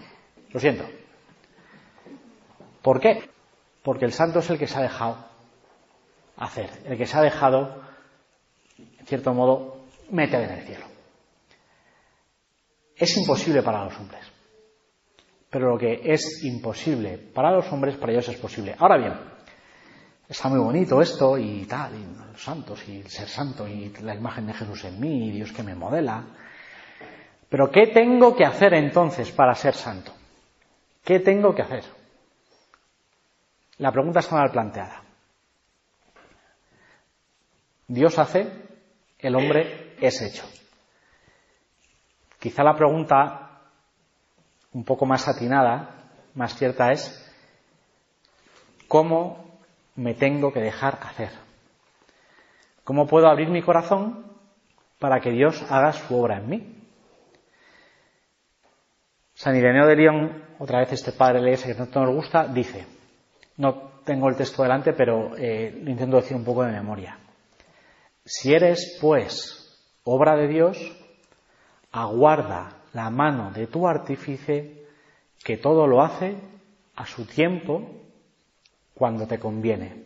Lo 0.50 0.60
siento. 0.60 0.84
¿Por 2.82 3.00
qué? 3.00 3.30
Porque 3.82 4.04
el 4.04 4.12
santo 4.12 4.40
es 4.40 4.50
el 4.50 4.58
que 4.58 4.66
se 4.66 4.76
ha 4.76 4.82
dejado 4.82 5.16
hacer, 6.36 6.68
el 6.84 6.98
que 6.98 7.06
se 7.06 7.16
ha 7.16 7.22
dejado, 7.22 7.80
en 8.76 9.06
cierto 9.06 9.32
modo, 9.32 9.78
meter 10.10 10.42
en 10.42 10.58
el 10.58 10.66
cielo. 10.66 10.84
Es 12.96 13.16
imposible 13.16 13.62
para 13.62 13.82
los 13.82 13.96
hombres. 13.96 14.30
Pero 15.48 15.70
lo 15.70 15.78
que 15.78 16.02
es 16.04 16.44
imposible 16.44 17.16
para 17.16 17.50
los 17.50 17.72
hombres, 17.72 17.96
para 17.96 18.12
ellos 18.12 18.28
es 18.28 18.36
posible. 18.36 18.76
Ahora 18.78 18.98
bien, 18.98 19.35
está 20.28 20.48
muy 20.48 20.58
bonito 20.58 21.00
esto 21.00 21.38
y 21.38 21.64
tal, 21.66 21.94
y 21.94 22.32
los 22.32 22.42
santos, 22.42 22.86
y 22.88 23.02
ser 23.04 23.28
santo, 23.28 23.66
y 23.66 23.90
la 24.02 24.14
imagen 24.14 24.46
de 24.46 24.54
Jesús 24.54 24.84
en 24.84 25.00
mí, 25.00 25.28
y 25.28 25.30
Dios 25.32 25.52
que 25.52 25.62
me 25.62 25.74
modela. 25.74 26.24
Pero 27.48 27.70
¿qué 27.70 27.88
tengo 27.88 28.34
que 28.34 28.44
hacer 28.44 28.74
entonces 28.74 29.30
para 29.30 29.54
ser 29.54 29.74
santo? 29.74 30.12
¿Qué 31.04 31.20
tengo 31.20 31.54
que 31.54 31.62
hacer? 31.62 31.84
La 33.78 33.92
pregunta 33.92 34.20
está 34.20 34.34
mal 34.34 34.50
planteada. 34.50 35.02
Dios 37.86 38.18
hace, 38.18 38.50
el 39.18 39.36
hombre 39.36 39.94
es 40.00 40.20
hecho. 40.20 40.44
Quizá 42.40 42.64
la 42.64 42.74
pregunta 42.74 43.60
un 44.72 44.84
poco 44.84 45.06
más 45.06 45.28
atinada, 45.28 46.10
más 46.34 46.56
cierta 46.56 46.90
es, 46.90 47.32
¿cómo 48.88 49.45
me 49.96 50.14
tengo 50.14 50.52
que 50.52 50.60
dejar 50.60 50.98
hacer? 51.02 51.30
¿Cómo 52.84 53.06
puedo 53.06 53.28
abrir 53.28 53.48
mi 53.48 53.62
corazón 53.62 54.24
para 54.98 55.20
que 55.20 55.30
Dios 55.30 55.64
haga 55.70 55.92
su 55.92 56.16
obra 56.16 56.38
en 56.38 56.48
mí? 56.48 56.72
San 59.34 59.56
Ireneo 59.56 59.86
de 59.86 59.96
León, 59.96 60.44
otra 60.58 60.78
vez 60.78 60.92
este 60.92 61.12
padre 61.12 61.42
lee 61.42 61.58
que 61.58 61.74
tanto 61.74 62.00
nos 62.00 62.14
gusta, 62.14 62.46
dice, 62.46 62.86
no 63.56 64.00
tengo 64.04 64.28
el 64.28 64.36
texto 64.36 64.62
delante, 64.62 64.92
pero 64.92 65.36
eh, 65.36 65.80
lo 65.82 65.90
intento 65.90 66.16
decir 66.16 66.36
un 66.36 66.44
poco 66.44 66.62
de 66.62 66.72
memoria. 66.72 67.18
Si 68.24 68.54
eres, 68.54 68.98
pues, 69.00 69.76
obra 70.04 70.36
de 70.36 70.48
Dios, 70.48 70.78
aguarda 71.92 72.82
la 72.92 73.10
mano 73.10 73.50
de 73.50 73.66
tu 73.66 73.86
artífice 73.86 74.86
que 75.44 75.56
todo 75.56 75.86
lo 75.86 76.02
hace 76.02 76.36
a 76.94 77.04
su 77.04 77.26
tiempo 77.26 78.05
cuando 78.96 79.26
te 79.26 79.38
conviene. 79.38 80.04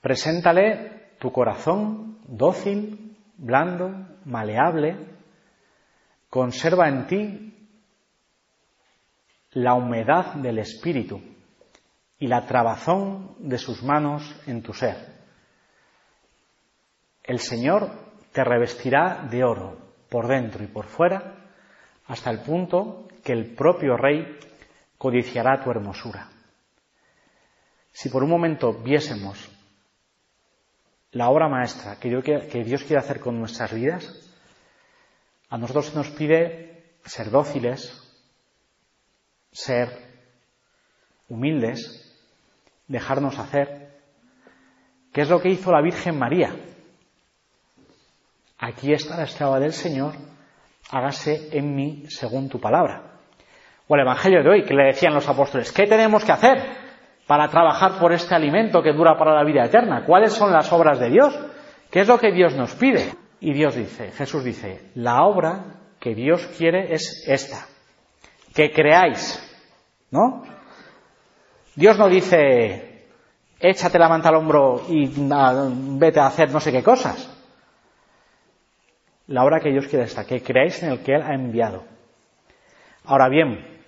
Preséntale 0.00 1.16
tu 1.18 1.32
corazón 1.32 2.18
dócil, 2.28 3.16
blando, 3.36 3.90
maleable. 4.24 4.96
Conserva 6.30 6.88
en 6.88 7.06
ti 7.08 7.68
la 9.50 9.74
humedad 9.74 10.34
del 10.34 10.60
espíritu 10.60 11.20
y 12.20 12.28
la 12.28 12.46
trabazón 12.46 13.34
de 13.40 13.58
sus 13.58 13.82
manos 13.82 14.22
en 14.46 14.62
tu 14.62 14.72
ser. 14.72 15.16
El 17.24 17.40
Señor 17.40 17.90
te 18.30 18.44
revestirá 18.44 19.26
de 19.28 19.42
oro 19.42 19.76
por 20.08 20.28
dentro 20.28 20.62
y 20.62 20.68
por 20.68 20.86
fuera 20.86 21.34
hasta 22.06 22.30
el 22.30 22.42
punto 22.42 23.08
que 23.24 23.32
el 23.32 23.56
propio 23.56 23.96
rey 23.96 24.38
codiciará 24.98 25.64
tu 25.64 25.70
hermosura. 25.72 26.28
Si 27.96 28.10
por 28.10 28.22
un 28.22 28.28
momento 28.28 28.74
viésemos 28.74 29.48
la 31.12 31.30
obra 31.30 31.48
maestra 31.48 31.96
que 31.98 32.10
Dios 32.10 32.82
quiere 32.82 32.98
hacer 32.98 33.20
con 33.20 33.38
nuestras 33.38 33.72
vidas, 33.72 34.30
a 35.48 35.56
nosotros 35.56 35.94
nos 35.94 36.10
pide 36.10 36.98
ser 37.06 37.30
dóciles, 37.30 37.98
ser 39.50 39.88
humildes, 41.30 42.14
dejarnos 42.86 43.38
hacer. 43.38 43.98
¿Qué 45.10 45.22
es 45.22 45.30
lo 45.30 45.40
que 45.40 45.48
hizo 45.48 45.72
la 45.72 45.80
Virgen 45.80 46.18
María? 46.18 46.54
Aquí 48.58 48.92
está 48.92 49.16
la 49.16 49.24
esclava 49.24 49.58
del 49.58 49.72
Señor, 49.72 50.12
hágase 50.90 51.48
en 51.56 51.74
mí 51.74 52.04
según 52.10 52.50
tu 52.50 52.60
palabra. 52.60 53.20
O 53.88 53.94
el 53.94 54.02
Evangelio 54.02 54.42
de 54.42 54.50
hoy, 54.50 54.64
que 54.66 54.74
le 54.74 54.84
decían 54.84 55.14
los 55.14 55.26
apóstoles, 55.30 55.72
¿qué 55.72 55.86
tenemos 55.86 56.22
que 56.26 56.32
hacer 56.32 56.85
para 57.26 57.48
trabajar 57.48 57.98
por 57.98 58.12
este 58.12 58.34
alimento 58.34 58.82
que 58.82 58.92
dura 58.92 59.16
para 59.18 59.34
la 59.34 59.44
vida 59.44 59.64
eterna? 59.64 60.04
¿Cuáles 60.04 60.32
son 60.32 60.52
las 60.52 60.72
obras 60.72 60.98
de 60.98 61.10
Dios? 61.10 61.38
¿Qué 61.90 62.00
es 62.00 62.08
lo 62.08 62.18
que 62.18 62.32
Dios 62.32 62.54
nos 62.54 62.74
pide? 62.74 63.14
Y 63.40 63.52
Dios 63.52 63.74
dice, 63.74 64.12
Jesús 64.12 64.44
dice, 64.44 64.90
la 64.94 65.24
obra 65.24 65.64
que 66.00 66.14
Dios 66.14 66.46
quiere 66.56 66.92
es 66.92 67.24
esta, 67.28 67.66
que 68.54 68.72
creáis, 68.72 69.42
¿no? 70.10 70.44
Dios 71.74 71.98
no 71.98 72.08
dice, 72.08 73.06
échate 73.60 73.98
la 73.98 74.08
manta 74.08 74.30
al 74.30 74.36
hombro 74.36 74.82
y 74.88 75.12
ah, 75.32 75.68
vete 75.70 76.20
a 76.20 76.26
hacer 76.26 76.50
no 76.50 76.60
sé 76.60 76.72
qué 76.72 76.82
cosas 76.82 77.36
la 79.28 79.44
obra 79.44 79.60
que 79.60 79.70
Dios 79.70 79.86
quiere 79.88 80.04
esta, 80.04 80.24
que 80.24 80.42
creáis 80.42 80.82
en 80.82 80.92
el 80.92 81.00
que 81.00 81.14
Él 81.14 81.22
ha 81.22 81.34
enviado. 81.34 81.84
Ahora 83.04 83.28
bien, 83.28 83.80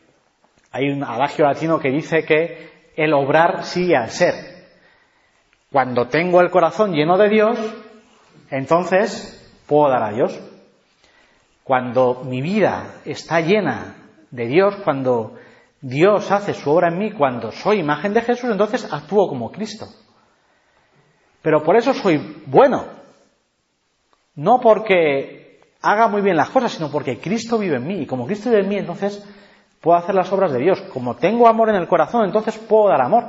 hay 0.71 0.91
un 0.91 1.03
adagio 1.05 1.45
latino 1.45 1.79
que 1.79 1.91
dice 1.91 2.25
que 2.25 2.78
el 2.99 3.15
obrar 3.15 3.63
sigue 3.63 3.97
al 3.97 4.11
ser. 4.11 4.35
Cuando 5.71 6.09
tengo 6.09 6.41
el 6.41 6.51
corazón 6.51 6.93
lleno 6.93 7.17
de 7.17 7.29
Dios, 7.29 7.57
entonces 8.51 9.49
puedo 9.69 9.89
dar 9.89 10.03
a 10.03 10.11
Dios. 10.11 10.37
Cuando 11.63 12.25
mi 12.25 12.43
vida 12.43 12.97
está 13.05 13.41
llena 13.41 13.95
de 14.33 14.49
Dios, 14.49 14.75
cuando 14.83 15.37
Dios 15.81 16.29
hace 16.33 16.55
su 16.55 16.71
obra 16.73 16.89
en 16.89 16.99
mí, 16.99 17.13
cuando 17.13 17.53
soy 17.53 17.79
imagen 17.79 18.15
de 18.15 18.23
Jesús, 18.23 18.51
entonces 18.51 18.93
actúo 18.93 19.29
como 19.29 19.53
Cristo. 19.53 19.87
Pero 21.41 21.63
por 21.63 21.77
eso 21.77 21.95
soy 21.95 22.43
bueno, 22.47 22.85
no 24.35 24.59
porque 24.61 25.61
haga 25.83 26.09
muy 26.09 26.21
bien 26.21 26.37
las 26.37 26.51
cosas, 26.51 26.73
sino 26.73 26.91
porque 26.91 27.21
Cristo 27.21 27.59
vive 27.59 27.77
en 27.77 27.87
mí. 27.87 28.03
Y 28.03 28.07
como 28.07 28.27
Cristo 28.27 28.51
vive 28.51 28.63
en 28.63 28.69
mí, 28.69 28.77
entonces 28.77 29.25
puedo 29.81 29.97
hacer 29.97 30.15
las 30.15 30.33
obras 30.33 30.53
de 30.53 30.59
Dios. 30.59 30.81
Como 30.93 31.17
tengo 31.17 31.49
amor 31.49 31.69
en 31.69 31.77
el 31.77 31.89
corazón, 31.89 32.25
entonces 32.25 32.57
puedo 32.59 32.89
dar 32.89 33.01
amor. 33.01 33.25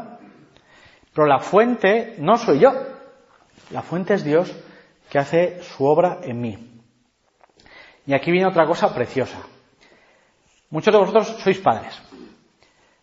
Pero 1.14 1.28
la 1.28 1.40
fuente 1.40 2.16
no 2.20 2.38
soy 2.38 2.60
yo. 2.60 2.72
La 3.72 3.82
fuente 3.82 4.14
es 4.14 4.24
Dios 4.24 4.56
que 5.10 5.20
hace 5.20 5.62
su 5.64 5.86
obra 5.86 6.20
en 6.24 6.40
mí. 6.40 6.82
Y 8.06 8.14
aquí 8.14 8.32
viene 8.32 8.48
otra 8.48 8.66
cosa 8.66 8.94
preciosa. 8.94 9.40
Muchos 10.70 10.94
de 10.94 11.00
vosotros 11.00 11.28
sois 11.40 11.60
padres. 11.60 12.00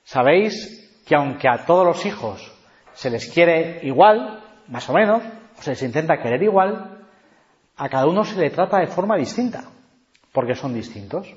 Sabéis 0.04 1.02
que 1.04 1.14
aunque 1.14 1.48
a 1.48 1.64
todos 1.66 1.85
los 1.85 2.06
hijos 2.06 2.52
se 2.94 3.11
les 3.11 3.28
quiere 3.32 3.80
igual, 3.82 4.42
más 4.68 4.88
o 4.88 4.92
menos, 4.92 5.22
o 5.59 5.62
se 5.62 5.70
les 5.70 5.82
intenta 5.82 6.20
querer 6.20 6.42
igual, 6.42 7.04
a 7.76 7.88
cada 7.88 8.06
uno 8.06 8.24
se 8.24 8.38
le 8.38 8.50
trata 8.50 8.78
de 8.78 8.87
forma 8.87 9.16
distinta, 9.16 9.64
porque 10.32 10.54
son 10.54 10.74
distintos. 10.74 11.28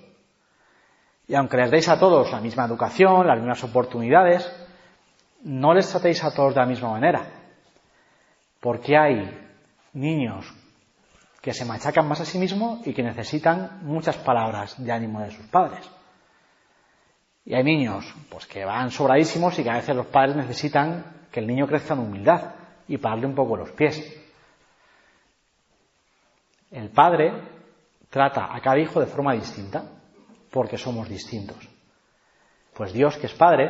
Y 1.29 1.35
aunque 1.35 1.57
les 1.57 1.69
deis 1.69 1.87
a 1.87 1.99
todos 1.99 2.31
la 2.31 2.41
misma 2.41 2.65
educación, 2.65 3.27
las 3.27 3.37
mismas 3.37 3.63
oportunidades, 3.63 4.51
no 5.43 5.75
les 5.75 5.87
tratéis 5.87 6.23
a 6.23 6.33
todos 6.33 6.55
de 6.55 6.59
la 6.59 6.65
misma 6.65 6.89
manera. 6.89 7.21
Porque 8.59 8.97
hay 8.97 9.29
niños 9.93 10.51
que 11.39 11.53
se 11.53 11.65
machacan 11.65 12.07
más 12.07 12.19
a 12.19 12.25
sí 12.25 12.39
mismos 12.39 12.85
y 12.87 12.95
que 12.95 13.03
necesitan 13.03 13.77
muchas 13.83 14.17
palabras 14.17 14.83
de 14.83 14.91
ánimo 14.91 15.21
de 15.21 15.29
sus 15.29 15.45
padres. 15.45 15.87
Y 17.45 17.53
hay 17.53 17.63
niños 17.63 18.11
pues, 18.31 18.47
que 18.47 18.65
van 18.65 18.89
sobradísimos 18.89 19.57
y 19.59 19.63
que 19.63 19.69
a 19.69 19.75
veces 19.75 19.95
los 19.95 20.07
padres 20.07 20.35
necesitan 20.35 21.27
que 21.31 21.41
el 21.41 21.47
niño 21.47 21.67
crezca 21.67 21.93
en 21.93 21.99
humildad 21.99 22.55
y 22.87 22.97
pararle 22.97 23.27
un 23.27 23.35
poco 23.35 23.55
los 23.55 23.69
pies. 23.69 24.01
El 26.71 26.89
padre 26.89 27.33
trata 28.09 28.51
a 28.51 28.59
cada 28.61 28.79
hijo 28.79 28.99
de 28.99 29.05
forma 29.05 29.33
distinta 29.33 29.98
porque 30.51 30.77
somos 30.77 31.07
distintos. 31.09 31.57
Pues 32.73 32.93
Dios, 32.93 33.17
que 33.17 33.27
es 33.27 33.33
Padre, 33.33 33.69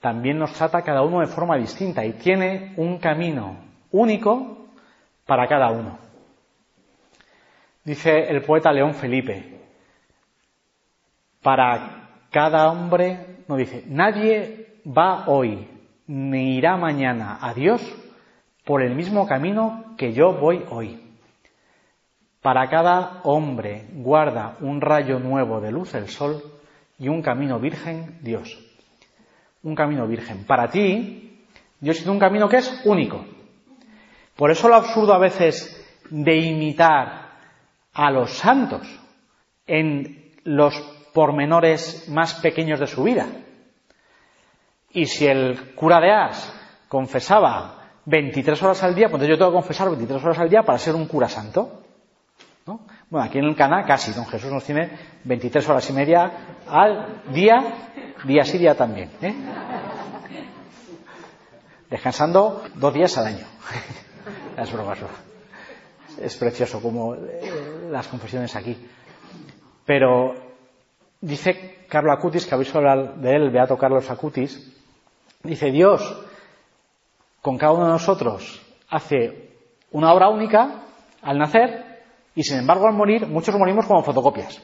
también 0.00 0.38
nos 0.38 0.52
trata 0.52 0.82
cada 0.82 1.02
uno 1.02 1.20
de 1.20 1.26
forma 1.26 1.56
distinta 1.56 2.04
y 2.04 2.12
tiene 2.12 2.74
un 2.76 2.98
camino 2.98 3.56
único 3.90 4.66
para 5.26 5.46
cada 5.48 5.70
uno. 5.70 5.98
Dice 7.84 8.28
el 8.28 8.42
poeta 8.42 8.72
León 8.72 8.94
Felipe, 8.94 9.60
para 11.42 12.26
cada 12.30 12.70
hombre, 12.70 13.38
no 13.48 13.56
dice, 13.56 13.84
nadie 13.86 14.80
va 14.86 15.28
hoy 15.28 15.66
ni 16.06 16.56
irá 16.56 16.76
mañana 16.76 17.38
a 17.40 17.54
Dios 17.54 17.82
por 18.64 18.82
el 18.82 18.94
mismo 18.94 19.26
camino 19.26 19.94
que 19.96 20.12
yo 20.12 20.34
voy 20.34 20.64
hoy. 20.70 21.07
Para 22.48 22.66
cada 22.70 23.20
hombre 23.24 23.84
guarda 23.92 24.56
un 24.62 24.80
rayo 24.80 25.18
nuevo 25.18 25.60
de 25.60 25.70
luz 25.70 25.94
el 25.94 26.08
sol 26.08 26.42
y 26.98 27.06
un 27.06 27.20
camino 27.20 27.60
virgen 27.60 28.20
Dios. 28.22 28.58
Un 29.62 29.74
camino 29.74 30.06
virgen. 30.06 30.46
Para 30.46 30.70
ti, 30.70 31.44
Dios 31.78 31.98
tiene 31.98 32.12
un 32.12 32.18
camino 32.18 32.48
que 32.48 32.56
es 32.56 32.80
único. 32.86 33.22
Por 34.34 34.50
eso 34.50 34.66
lo 34.66 34.76
absurdo 34.76 35.12
a 35.12 35.18
veces 35.18 35.86
de 36.08 36.38
imitar 36.38 37.32
a 37.92 38.10
los 38.10 38.32
santos 38.32 38.98
en 39.66 40.32
los 40.44 40.74
pormenores 41.12 42.08
más 42.08 42.32
pequeños 42.32 42.80
de 42.80 42.86
su 42.86 43.02
vida. 43.02 43.26
Y 44.90 45.04
si 45.04 45.26
el 45.26 45.74
cura 45.74 46.00
de 46.00 46.12
As 46.12 46.50
confesaba 46.88 47.90
23 48.06 48.62
horas 48.62 48.82
al 48.84 48.94
día, 48.94 49.10
pues 49.10 49.20
yo 49.28 49.36
tengo 49.36 49.50
que 49.50 49.56
confesar 49.56 49.88
23 49.88 50.24
horas 50.24 50.38
al 50.38 50.48
día 50.48 50.62
para 50.62 50.78
ser 50.78 50.94
un 50.94 51.04
cura 51.04 51.28
santo. 51.28 51.82
Bueno, 53.08 53.26
aquí 53.26 53.38
en 53.38 53.44
el 53.44 53.56
Cana 53.56 53.84
casi, 53.84 54.12
don 54.12 54.26
Jesús 54.26 54.52
nos 54.52 54.64
tiene 54.64 54.90
23 55.24 55.68
horas 55.68 55.88
y 55.88 55.92
media 55.94 56.32
al 56.68 57.22
día, 57.32 57.56
día 58.24 58.44
sí, 58.44 58.58
día 58.58 58.74
también. 58.74 59.10
¿eh? 59.22 59.34
Descansando 61.88 62.62
dos 62.74 62.92
días 62.92 63.16
al 63.16 63.26
año. 63.28 63.46
es 64.58 64.72
broma, 64.72 64.94
es 66.20 66.36
precioso 66.36 66.82
como 66.82 67.14
eh, 67.14 67.88
las 67.90 68.06
confesiones 68.08 68.54
aquí. 68.54 68.76
Pero 69.86 70.34
dice 71.22 71.86
Carlos 71.88 72.14
Acutis, 72.18 72.46
que 72.46 72.54
habéis 72.54 72.74
hablado 72.74 73.14
de 73.14 73.34
él, 73.34 73.50
beato 73.50 73.78
Carlos 73.78 74.10
Acutis, 74.10 74.74
dice 75.42 75.70
Dios 75.70 76.24
con 77.40 77.56
cada 77.56 77.72
uno 77.72 77.86
de 77.86 77.92
nosotros 77.92 78.60
hace 78.90 79.52
una 79.92 80.12
obra 80.12 80.28
única 80.28 80.82
al 81.22 81.38
nacer 81.38 81.87
y 82.38 82.44
sin 82.44 82.60
embargo, 82.60 82.86
al 82.86 82.94
morir, 82.94 83.26
muchos 83.26 83.56
morimos 83.56 83.84
como 83.84 84.04
fotocopias. 84.04 84.62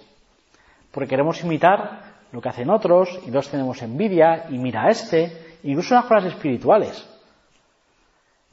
Porque 0.93 1.09
queremos 1.09 1.43
imitar 1.43 2.05
lo 2.31 2.41
que 2.41 2.49
hacen 2.49 2.71
otros, 2.71 3.19
y 3.27 3.33
dos 3.33 3.49
tenemos 3.49 3.83
envidia, 3.83 4.47
y 4.49 4.59
mira 4.59 4.89
este, 4.89 5.57
incluso 5.65 5.97
las 5.97 6.05
cosas 6.05 6.27
espirituales. 6.27 7.05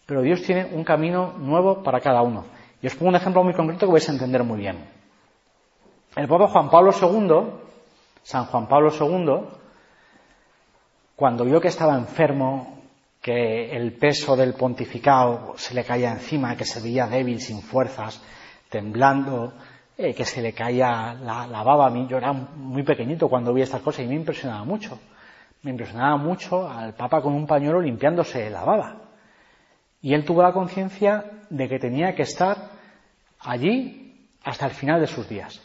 Pero 0.08 0.24
Dios 0.24 0.42
tiene 0.42 0.72
un 0.74 0.84
camino 0.84 1.34
nuevo 1.38 1.84
para 1.84 2.00
cada 2.00 2.24
uno. 2.24 2.46
Y 2.82 2.88
os 2.88 2.96
pongo 2.96 3.10
un 3.10 3.16
ejemplo 3.16 3.44
muy 3.44 3.54
concreto 3.54 3.86
que 3.86 3.92
vais 3.92 4.10
a 4.10 4.12
entender 4.12 4.44
muy 4.44 4.58
bien. 4.58 4.90
El 6.16 6.28
Papa 6.28 6.48
Juan 6.48 6.72
Pablo 6.72 6.90
II, 6.92 7.60
San 8.24 8.46
Juan 8.46 8.68
Pablo 8.68 8.90
II, 8.90 9.50
cuando 11.16 11.46
vio 11.46 11.62
que 11.62 11.68
estaba 11.68 11.96
enfermo, 11.96 12.80
que 13.22 13.70
el 13.70 13.94
peso 13.94 14.36
del 14.36 14.56
pontificado 14.56 15.54
se 15.58 15.76
le 15.76 15.84
caía 15.84 16.12
encima, 16.12 16.58
que 16.58 16.66
se 16.66 16.82
veía 16.82 17.06
débil, 17.06 17.40
sin 17.40 17.62
fuerzas, 17.62 18.20
temblando, 18.72 19.54
eh, 19.98 20.16
que 20.16 20.26
se 20.26 20.42
le 20.42 20.54
caía 20.54 21.14
la, 21.14 21.62
baba. 21.62 21.88
A 21.88 21.90
mí 21.90 22.08
yo 22.10 22.18
era 22.18 22.32
muy 22.32 22.84
pequeñito 22.84 23.28
cuando 23.28 23.54
vi 23.54 23.62
estas 23.62 23.82
cosas 23.82 24.06
y 24.06 24.08
me 24.08 24.16
impresionaba 24.16 24.64
mucho. 24.64 24.98
Me 25.62 25.72
impresionaba 25.72 26.18
mucho 26.18 26.68
al 26.68 26.96
Papa 26.96 27.22
con 27.22 27.34
un 27.34 27.46
pañuelo 27.46 27.82
limpiándose 27.82 28.50
la 28.50 28.64
baba. 28.64 28.96
Y 30.02 30.14
él 30.14 30.26
tuvo 30.26 30.42
la 30.42 30.54
conciencia 30.54 31.26
de 31.50 31.68
que 31.70 31.78
tenía 31.78 32.16
que 32.16 32.24
estar 32.24 32.58
allí 33.42 34.30
hasta 34.44 34.66
el 34.66 34.72
final 34.72 35.02
de 35.02 35.08
sus 35.08 35.28
días, 35.30 35.62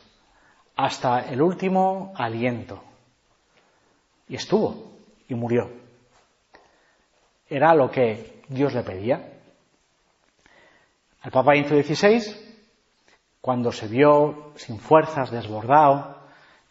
hasta 0.77 1.21
el 1.31 1.41
último 1.41 2.13
aliento. 2.17 2.83
Y 4.29 4.35
estuvo, 4.35 4.99
y 5.29 5.35
murió. 5.35 5.71
Era 7.49 7.73
lo 7.73 7.89
que 7.91 8.43
Dios 8.49 8.75
le 8.75 8.83
pedía. 8.83 9.33
Al 11.23 11.31
Papa 11.31 11.53
Benito 11.53 11.81
XVI 11.81 12.46
cuando 13.47 13.71
se 13.71 13.87
vio 13.87 14.51
sin 14.57 14.81
fuerzas, 14.81 15.31
desbordado, 15.31 16.17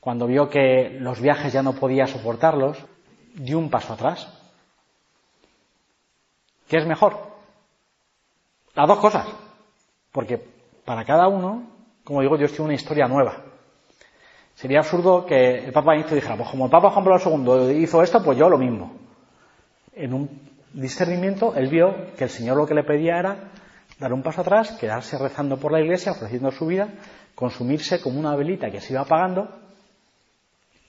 cuando 0.01 0.27
vio 0.27 0.49
que 0.49 0.97
los 0.99 1.21
viajes 1.21 1.53
ya 1.53 1.63
no 1.63 1.71
podía 1.71 2.05
soportarlos, 2.05 2.77
dio 3.33 3.59
un 3.59 3.69
paso 3.69 3.93
atrás. 3.93 4.27
¿Qué 6.67 6.75
es 6.75 6.85
mejor? 6.85 7.15
Las 8.73 8.89
dos 8.89 8.99
cosas. 8.99 9.25
Porque 10.11 10.37
para 10.83 11.05
cada 11.05 11.29
uno, 11.29 11.63
como 12.03 12.19
digo, 12.19 12.37
Dios 12.37 12.51
tiene 12.51 12.65
una 12.65 12.73
historia 12.73 13.07
nueva. 13.07 13.37
Sería 14.55 14.79
absurdo 14.79 15.25
que 15.25 15.67
el 15.67 15.71
Papa 15.71 15.91
Benito 15.91 16.13
dijera, 16.13 16.35
pues 16.35 16.49
como 16.49 16.65
el 16.65 16.71
Papa 16.71 16.89
Juan 16.89 17.05
Pablo 17.05 17.55
II 17.57 17.81
hizo 17.81 18.03
esto, 18.03 18.21
pues 18.21 18.37
yo 18.37 18.49
lo 18.49 18.57
mismo. 18.57 18.91
En 19.93 20.13
un 20.13 20.41
discernimiento, 20.73 21.55
él 21.55 21.69
vio 21.69 22.13
que 22.17 22.25
el 22.25 22.29
Señor 22.29 22.57
lo 22.57 22.67
que 22.67 22.73
le 22.73 22.83
pedía 22.83 23.17
era 23.17 23.37
dar 23.99 24.13
un 24.13 24.21
paso 24.21 24.41
atrás, 24.41 24.71
quedarse 24.79 25.17
rezando 25.17 25.57
por 25.57 25.71
la 25.71 25.79
iglesia, 25.79 26.11
ofreciendo 26.11 26.51
su 26.51 26.65
vida, 26.65 26.89
consumirse 27.33 28.01
como 28.01 28.19
una 28.19 28.35
velita 28.35 28.69
que 28.69 28.81
se 28.81 28.93
iba 28.93 29.01
apagando, 29.01 29.49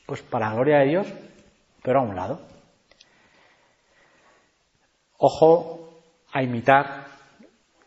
pues 0.07 0.23
para 0.23 0.49
la 0.49 0.55
gloria 0.55 0.79
de 0.79 0.87
Dios, 0.87 1.07
pero 1.83 2.01
a 2.01 2.03
un 2.03 2.16
lado. 2.16 2.40
Ojo 5.19 5.90
a 6.33 6.42
imitar 6.42 7.07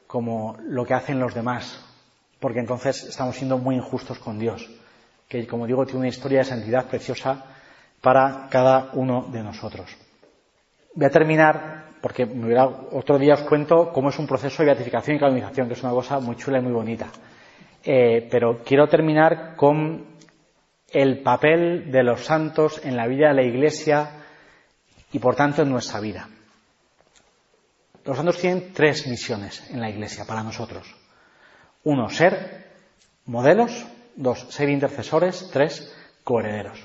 como 0.07 0.57
lo 0.63 0.85
que 0.85 0.93
hacen 0.93 1.19
los 1.19 1.33
demás, 1.33 1.85
porque 2.39 2.59
entonces 2.59 3.03
estamos 3.03 3.35
siendo 3.35 3.57
muy 3.57 3.75
injustos 3.75 4.19
con 4.19 4.39
Dios, 4.39 4.67
que 5.27 5.45
como 5.45 5.67
digo 5.67 5.85
tiene 5.85 5.99
una 5.99 6.07
historia 6.07 6.39
de 6.39 6.45
santidad 6.45 6.85
preciosa 6.87 7.45
para 8.01 8.47
cada 8.49 8.89
uno 8.93 9.27
de 9.31 9.43
nosotros. 9.43 9.95
Voy 10.95 11.05
a 11.05 11.11
terminar 11.11 11.78
porque 12.01 12.27
otro 12.91 13.17
día 13.17 13.33
os 13.33 13.41
cuento 13.41 13.91
cómo 13.91 14.09
es 14.09 14.19
un 14.19 14.27
proceso 14.27 14.63
de 14.63 14.67
beatificación 14.67 15.17
y 15.17 15.19
canonización, 15.19 15.67
que 15.67 15.73
es 15.73 15.83
una 15.83 15.91
cosa 15.91 16.19
muy 16.19 16.35
chula 16.37 16.59
y 16.59 16.61
muy 16.61 16.71
bonita. 16.71 17.07
Eh, 17.83 18.27
pero 18.29 18.61
quiero 18.63 18.87
terminar 18.87 19.55
con 19.55 20.05
el 20.91 21.21
papel 21.21 21.91
de 21.91 22.03
los 22.03 22.25
santos 22.25 22.81
en 22.83 22.95
la 22.95 23.07
vida 23.07 23.29
de 23.29 23.35
la 23.35 23.43
Iglesia 23.43 24.11
y, 25.11 25.19
por 25.19 25.35
tanto, 25.35 25.61
en 25.61 25.69
nuestra 25.69 25.99
vida. 25.99 26.29
Los 28.05 28.17
santos 28.17 28.37
tienen 28.37 28.73
tres 28.73 29.07
misiones 29.07 29.69
en 29.69 29.81
la 29.81 29.89
Iglesia 29.89 30.25
para 30.25 30.43
nosotros. 30.43 30.95
Uno, 31.83 32.09
ser 32.09 32.65
modelos. 33.25 33.85
Dos, 34.15 34.47
ser 34.49 34.69
intercesores. 34.69 35.49
Tres, 35.51 35.93
coherederos. 36.23 36.83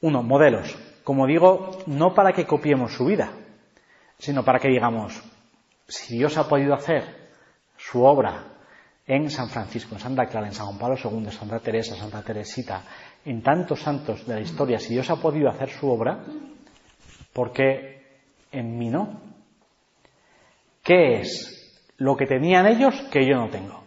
Uno, 0.00 0.22
modelos. 0.22 0.76
Como 1.04 1.26
digo, 1.26 1.78
no 1.86 2.14
para 2.14 2.32
que 2.32 2.46
copiemos 2.46 2.92
su 2.92 3.06
vida, 3.06 3.32
sino 4.18 4.44
para 4.44 4.58
que 4.58 4.68
digamos, 4.68 5.22
si 5.86 6.18
Dios 6.18 6.36
ha 6.36 6.48
podido 6.48 6.74
hacer 6.74 7.30
su 7.76 8.02
obra 8.02 8.44
en 9.06 9.30
San 9.30 9.48
Francisco, 9.48 9.94
en 9.94 10.00
Santa 10.00 10.26
Clara, 10.26 10.46
en 10.46 10.52
San 10.52 10.66
Juan 10.66 10.78
Pablo 10.78 10.96
II, 11.02 11.24
en 11.24 11.32
Santa 11.32 11.60
Teresa, 11.60 11.96
Santa 11.96 12.22
Teresita, 12.22 12.82
en 13.24 13.42
tantos 13.42 13.80
santos 13.80 14.26
de 14.26 14.34
la 14.34 14.40
historia, 14.40 14.78
si 14.78 14.92
Dios 14.92 15.08
ha 15.10 15.16
podido 15.16 15.48
hacer 15.48 15.70
su 15.70 15.88
obra, 15.88 16.24
¿por 17.32 17.52
qué 17.52 18.20
en 18.52 18.76
mí 18.76 18.90
no? 18.90 19.20
¿Qué 20.82 21.20
es 21.20 21.82
lo 21.96 22.16
que 22.16 22.26
tenían 22.26 22.66
ellos 22.66 22.94
que 23.10 23.26
yo 23.26 23.36
no 23.36 23.48
tengo? 23.48 23.84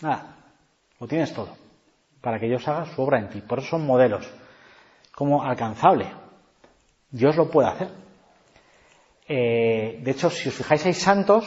Nada, 0.00 0.36
lo 1.00 1.06
tienes 1.06 1.32
todo, 1.32 1.56
para 2.20 2.38
que 2.38 2.46
Dios 2.46 2.66
haga 2.68 2.86
su 2.94 3.00
obra 3.00 3.18
en 3.18 3.30
ti. 3.30 3.40
Por 3.40 3.60
eso 3.60 3.70
son 3.70 3.86
modelos, 3.86 4.30
como 5.14 5.42
alcanzable. 5.42 6.12
Dios 7.10 7.36
lo 7.36 7.50
puede 7.50 7.68
hacer. 7.68 7.88
Eh, 9.26 10.00
de 10.02 10.10
hecho, 10.10 10.30
si 10.30 10.48
os 10.48 10.54
fijáis, 10.54 10.84
hay 10.84 10.94
santos 10.94 11.44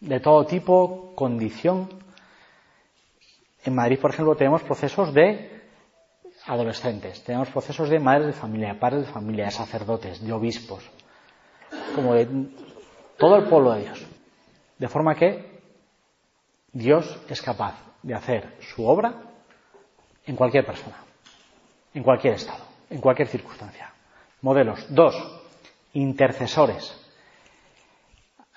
de 0.00 0.20
todo 0.20 0.46
tipo, 0.46 1.14
condición. 1.14 1.88
En 3.64 3.74
Madrid, 3.74 3.98
por 4.00 4.10
ejemplo, 4.10 4.36
tenemos 4.36 4.62
procesos 4.62 5.12
de 5.12 5.62
adolescentes, 6.46 7.24
tenemos 7.24 7.48
procesos 7.48 7.88
de 7.88 7.98
madres 7.98 8.26
de 8.26 8.32
familia, 8.32 8.78
padres 8.78 9.06
de 9.06 9.12
familia, 9.12 9.46
de 9.46 9.50
sacerdotes, 9.50 10.24
de 10.24 10.32
obispos, 10.32 10.88
como 11.94 12.14
de 12.14 12.28
todo 13.16 13.36
el 13.36 13.48
pueblo 13.48 13.72
de 13.72 13.82
Dios. 13.82 14.06
De 14.78 14.88
forma 14.88 15.14
que 15.16 15.60
Dios 16.72 17.18
es 17.28 17.42
capaz 17.42 17.74
de 18.02 18.14
hacer 18.14 18.56
su 18.60 18.86
obra 18.86 19.14
en 20.26 20.36
cualquier 20.36 20.64
persona, 20.64 20.98
en 21.94 22.02
cualquier 22.02 22.34
estado, 22.34 22.64
en 22.90 23.00
cualquier 23.00 23.28
circunstancia. 23.28 23.90
Modelos. 24.42 24.86
Dos, 24.94 25.14
intercesores. 25.92 27.02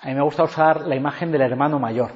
A 0.01 0.07
mí 0.07 0.15
me 0.15 0.23
gusta 0.23 0.43
usar 0.43 0.81
la 0.81 0.95
imagen 0.95 1.31
del 1.31 1.41
hermano 1.41 1.79
mayor. 1.79 2.11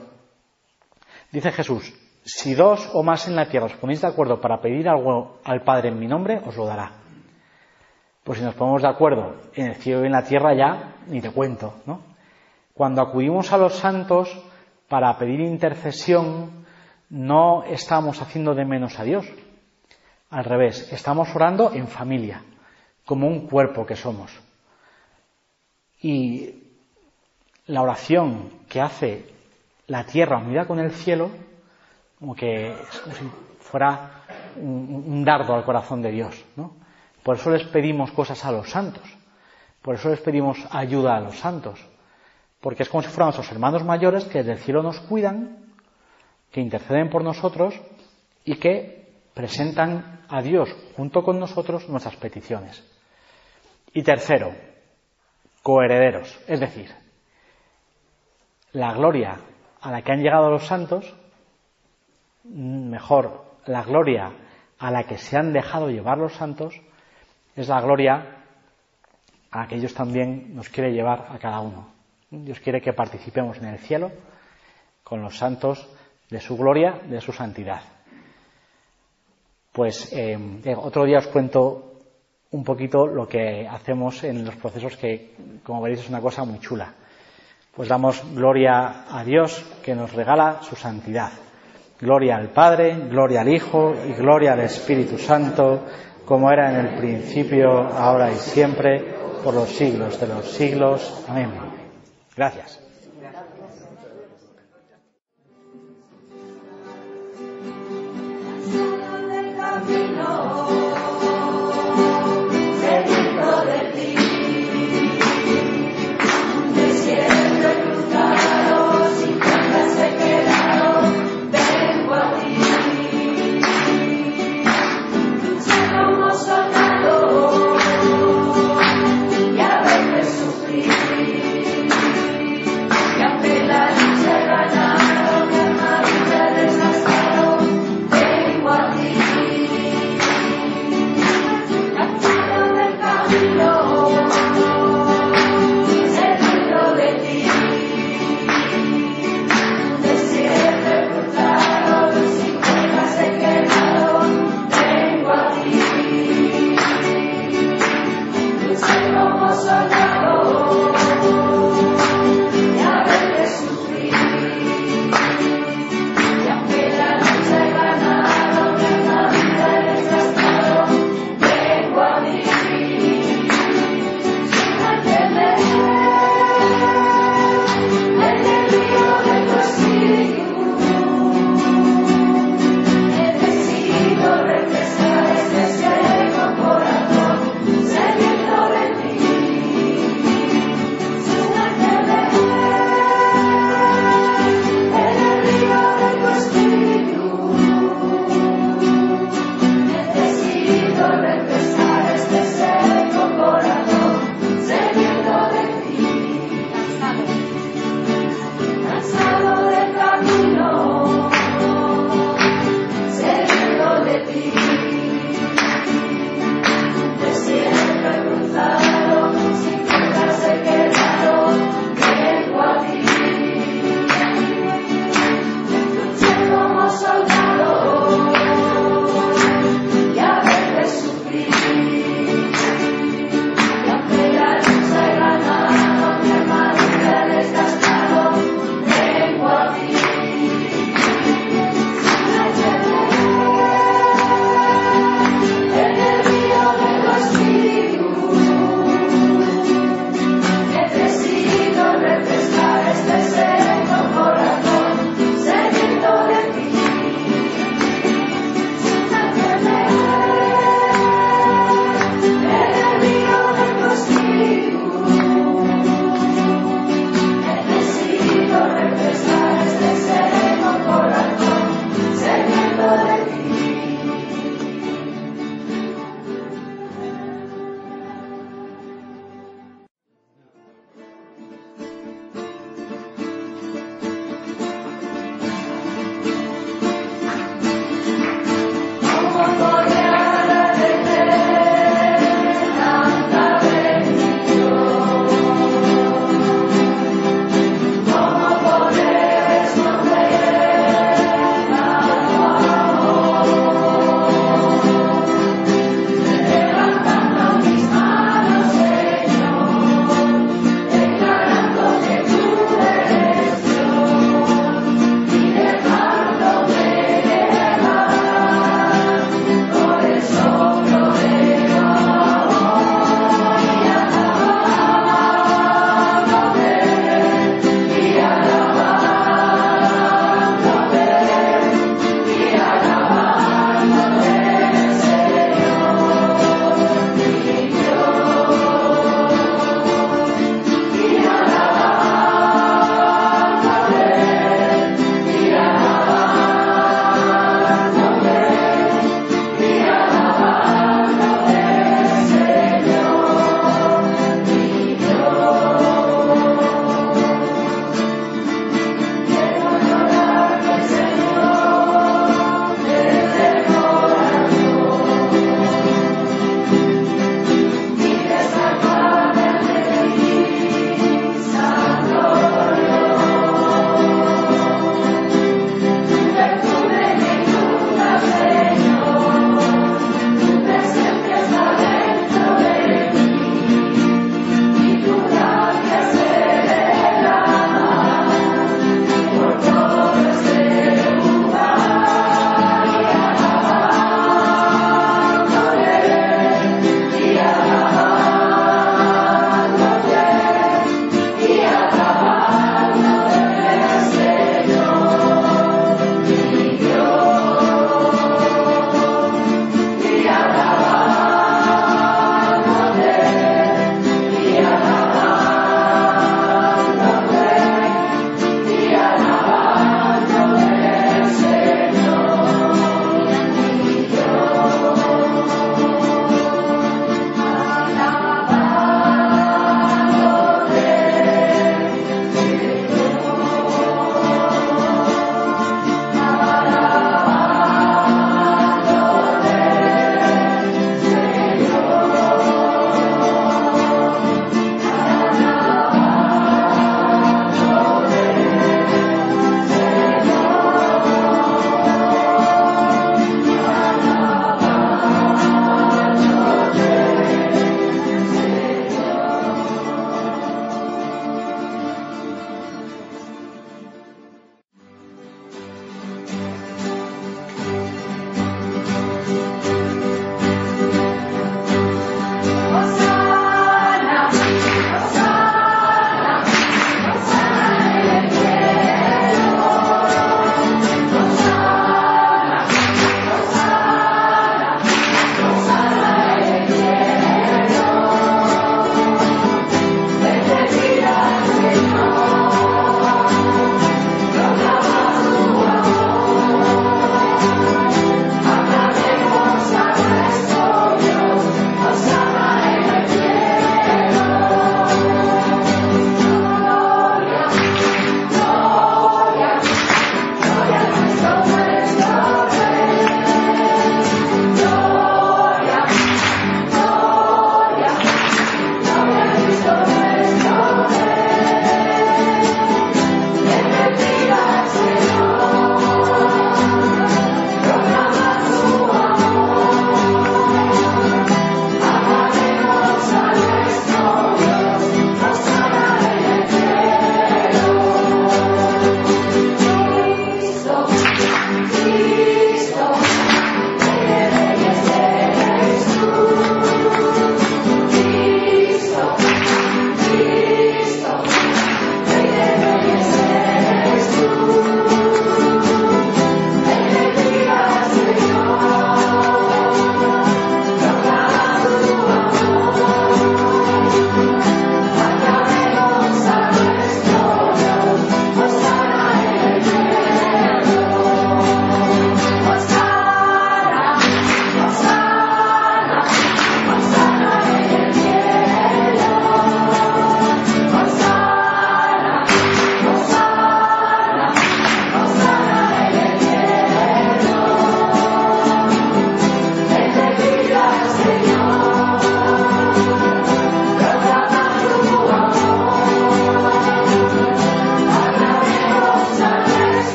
Dice 1.32 1.52
Jesús, 1.52 1.94
si 2.24 2.54
dos 2.54 2.90
o 2.94 3.04
más 3.04 3.28
en 3.28 3.36
la 3.36 3.48
tierra 3.48 3.66
os 3.66 3.76
ponéis 3.76 4.02
de 4.02 4.08
acuerdo 4.08 4.40
para 4.40 4.62
pedir 4.62 4.88
algo 4.88 5.40
al 5.44 5.64
Padre 5.64 5.90
en 5.90 6.00
mi 6.00 6.08
nombre, 6.08 6.42
os 6.46 6.56
lo 6.56 6.66
dará. 6.66 6.92
Pues 8.24 8.40
si 8.40 8.46
nos 8.46 8.56
ponemos 8.56 8.82
de 8.82 8.88
acuerdo 8.88 9.36
en 9.54 9.68
el 9.68 9.76
cielo 9.76 10.04
y 10.04 10.06
en 10.06 10.14
la 10.14 10.24
tierra 10.24 10.56
ya, 10.56 10.96
ni 11.08 11.20
te 11.20 11.32
cuento, 11.32 11.82
¿no? 11.86 12.02
Cuando 12.74 13.02
acudimos 13.02 13.52
a 13.52 13.58
los 13.58 13.74
santos 13.74 14.30
para 14.88 15.18
pedir 15.18 15.42
intercesión, 15.42 16.66
no 17.10 17.64
estamos 17.64 18.22
haciendo 18.22 18.56
de 18.56 18.66
menos 18.66 18.98
a 19.00 19.04
Dios. 19.04 19.26
Al 20.30 20.46
revés, 20.46 20.92
estamos 20.92 21.36
orando 21.36 21.74
en 21.74 21.88
familia, 21.88 22.42
como 23.06 23.28
un 23.28 23.48
cuerpo 23.48 23.86
que 23.86 23.96
somos. 23.96 24.32
Y 26.04 26.64
la 27.68 27.82
oración 27.82 28.50
que 28.70 28.82
hace 28.82 29.26
la 29.88 30.06
tierra 30.06 30.38
unida 30.38 30.68
con 30.68 30.80
el 30.80 30.92
cielo, 30.92 31.32
como 32.20 32.36
que 32.36 32.72
es 32.72 33.00
como 33.00 33.16
si 33.16 33.24
fuera 33.60 34.24
un, 34.58 35.24
dardo 35.24 35.56
al 35.56 35.64
corazón 35.64 36.02
de 36.02 36.12
Dios. 36.12 36.44
¿no? 36.58 36.76
Por 37.24 37.38
eso 37.38 37.50
les 37.52 37.64
pedimos 37.68 38.12
cosas 38.12 38.44
a 38.44 38.52
los 38.52 38.70
santos, 38.70 39.04
por 39.82 39.96
eso 39.96 40.10
les 40.10 40.20
pedimos 40.20 40.58
ayuda 40.72 41.16
a 41.16 41.22
los 41.22 41.40
santos, 41.40 41.80
porque 42.60 42.84
es 42.84 42.90
como 42.90 43.02
si 43.02 43.10
fueran 43.10 43.28
nuestros 43.28 43.52
hermanos 43.52 43.84
mayores 43.84 44.26
que 44.26 44.40
desde 44.40 44.54
el 44.54 44.60
cielo 44.60 44.84
nos 44.84 45.00
cuidan, 45.00 45.74
que 46.52 46.62
interceden 46.62 47.10
por 47.10 47.24
nosotros 47.24 47.80
y 48.44 48.56
que 48.56 49.10
presentan 49.34 50.22
a 50.28 50.42
Dios 50.42 50.70
junto 50.96 51.24
con 51.24 51.40
nosotros 51.40 51.88
nuestras 51.90 52.16
peticiones. 52.18 52.84
Y 53.94 54.04
tercero, 54.04 54.54
coherederos, 55.64 56.40
es 56.48 56.60
decir, 56.60 56.94
la 58.74 58.94
gloria 58.94 59.40
a 59.82 59.92
la 59.92 60.02
que 60.02 60.12
han 60.12 60.22
llegado 60.22 60.52
los 60.52 60.68
santos, 60.68 61.16
mejor, 62.44 63.46
la 63.66 63.84
gloria 63.84 64.32
a 64.78 64.92
la 64.92 65.06
que 65.06 65.18
se 65.18 65.38
han 65.38 65.54
dejado 65.54 65.90
llevar 65.90 66.18
los 66.18 66.34
santos, 66.34 66.80
es 67.56 67.70
la 67.70 67.80
gloria 67.80 68.44
a 69.52 69.60
la 69.62 69.68
que 69.68 69.78
Dios 69.80 69.94
también 69.94 70.54
nos 70.56 70.68
quiere 70.68 70.92
llevar 70.92 71.28
a 71.30 71.40
cada 71.40 71.62
uno. 71.62 71.88
Dios 72.30 72.60
quiere 72.60 72.82
que 72.82 72.94
participemos 72.94 73.58
en 73.60 73.66
el 73.66 73.80
cielo 73.80 74.12
con 75.04 75.22
los 75.22 75.38
santos 75.38 75.88
de 76.30 76.42
su 76.42 76.58
gloria, 76.58 77.00
de 77.06 77.22
su 77.22 77.32
santidad. 77.32 77.82
Pues 79.72 80.12
eh, 80.12 80.38
otro 80.76 81.06
día 81.06 81.20
os 81.20 81.28
cuento 81.28 81.93
un 82.54 82.64
poquito 82.64 83.08
lo 83.08 83.28
que 83.28 83.68
hacemos 83.68 84.24
en 84.24 84.46
los 84.46 84.56
procesos 84.56 84.96
que, 84.96 85.34
como 85.64 85.82
veréis, 85.82 86.02
es 86.02 86.10
una 86.10 86.22
cosa 86.22 86.46
muy 86.46 86.60
chula. 86.60 86.94
Pues 87.76 87.90
damos 87.90 88.24
gloria 88.34 89.06
a 89.10 89.24
Dios 89.24 89.66
que 89.84 89.96
nos 89.96 90.14
regala 90.14 90.60
su 90.62 90.76
santidad. 90.76 91.32
Gloria 92.00 92.36
al 92.36 92.50
Padre, 92.50 92.96
gloria 93.10 93.42
al 93.42 93.50
Hijo 93.50 93.94
y 94.08 94.14
gloria 94.14 94.54
al 94.54 94.62
Espíritu 94.62 95.18
Santo, 95.18 95.84
como 96.26 96.52
era 96.52 96.72
en 96.72 96.86
el 96.86 96.98
principio, 96.98 97.70
ahora 97.72 98.32
y 98.32 98.36
siempre, 98.36 99.16
por 99.44 99.56
los 99.56 99.70
siglos 99.70 100.20
de 100.20 100.28
los 100.28 100.46
siglos. 100.52 101.26
Amén. 101.28 101.52
Gracias. 102.36 102.83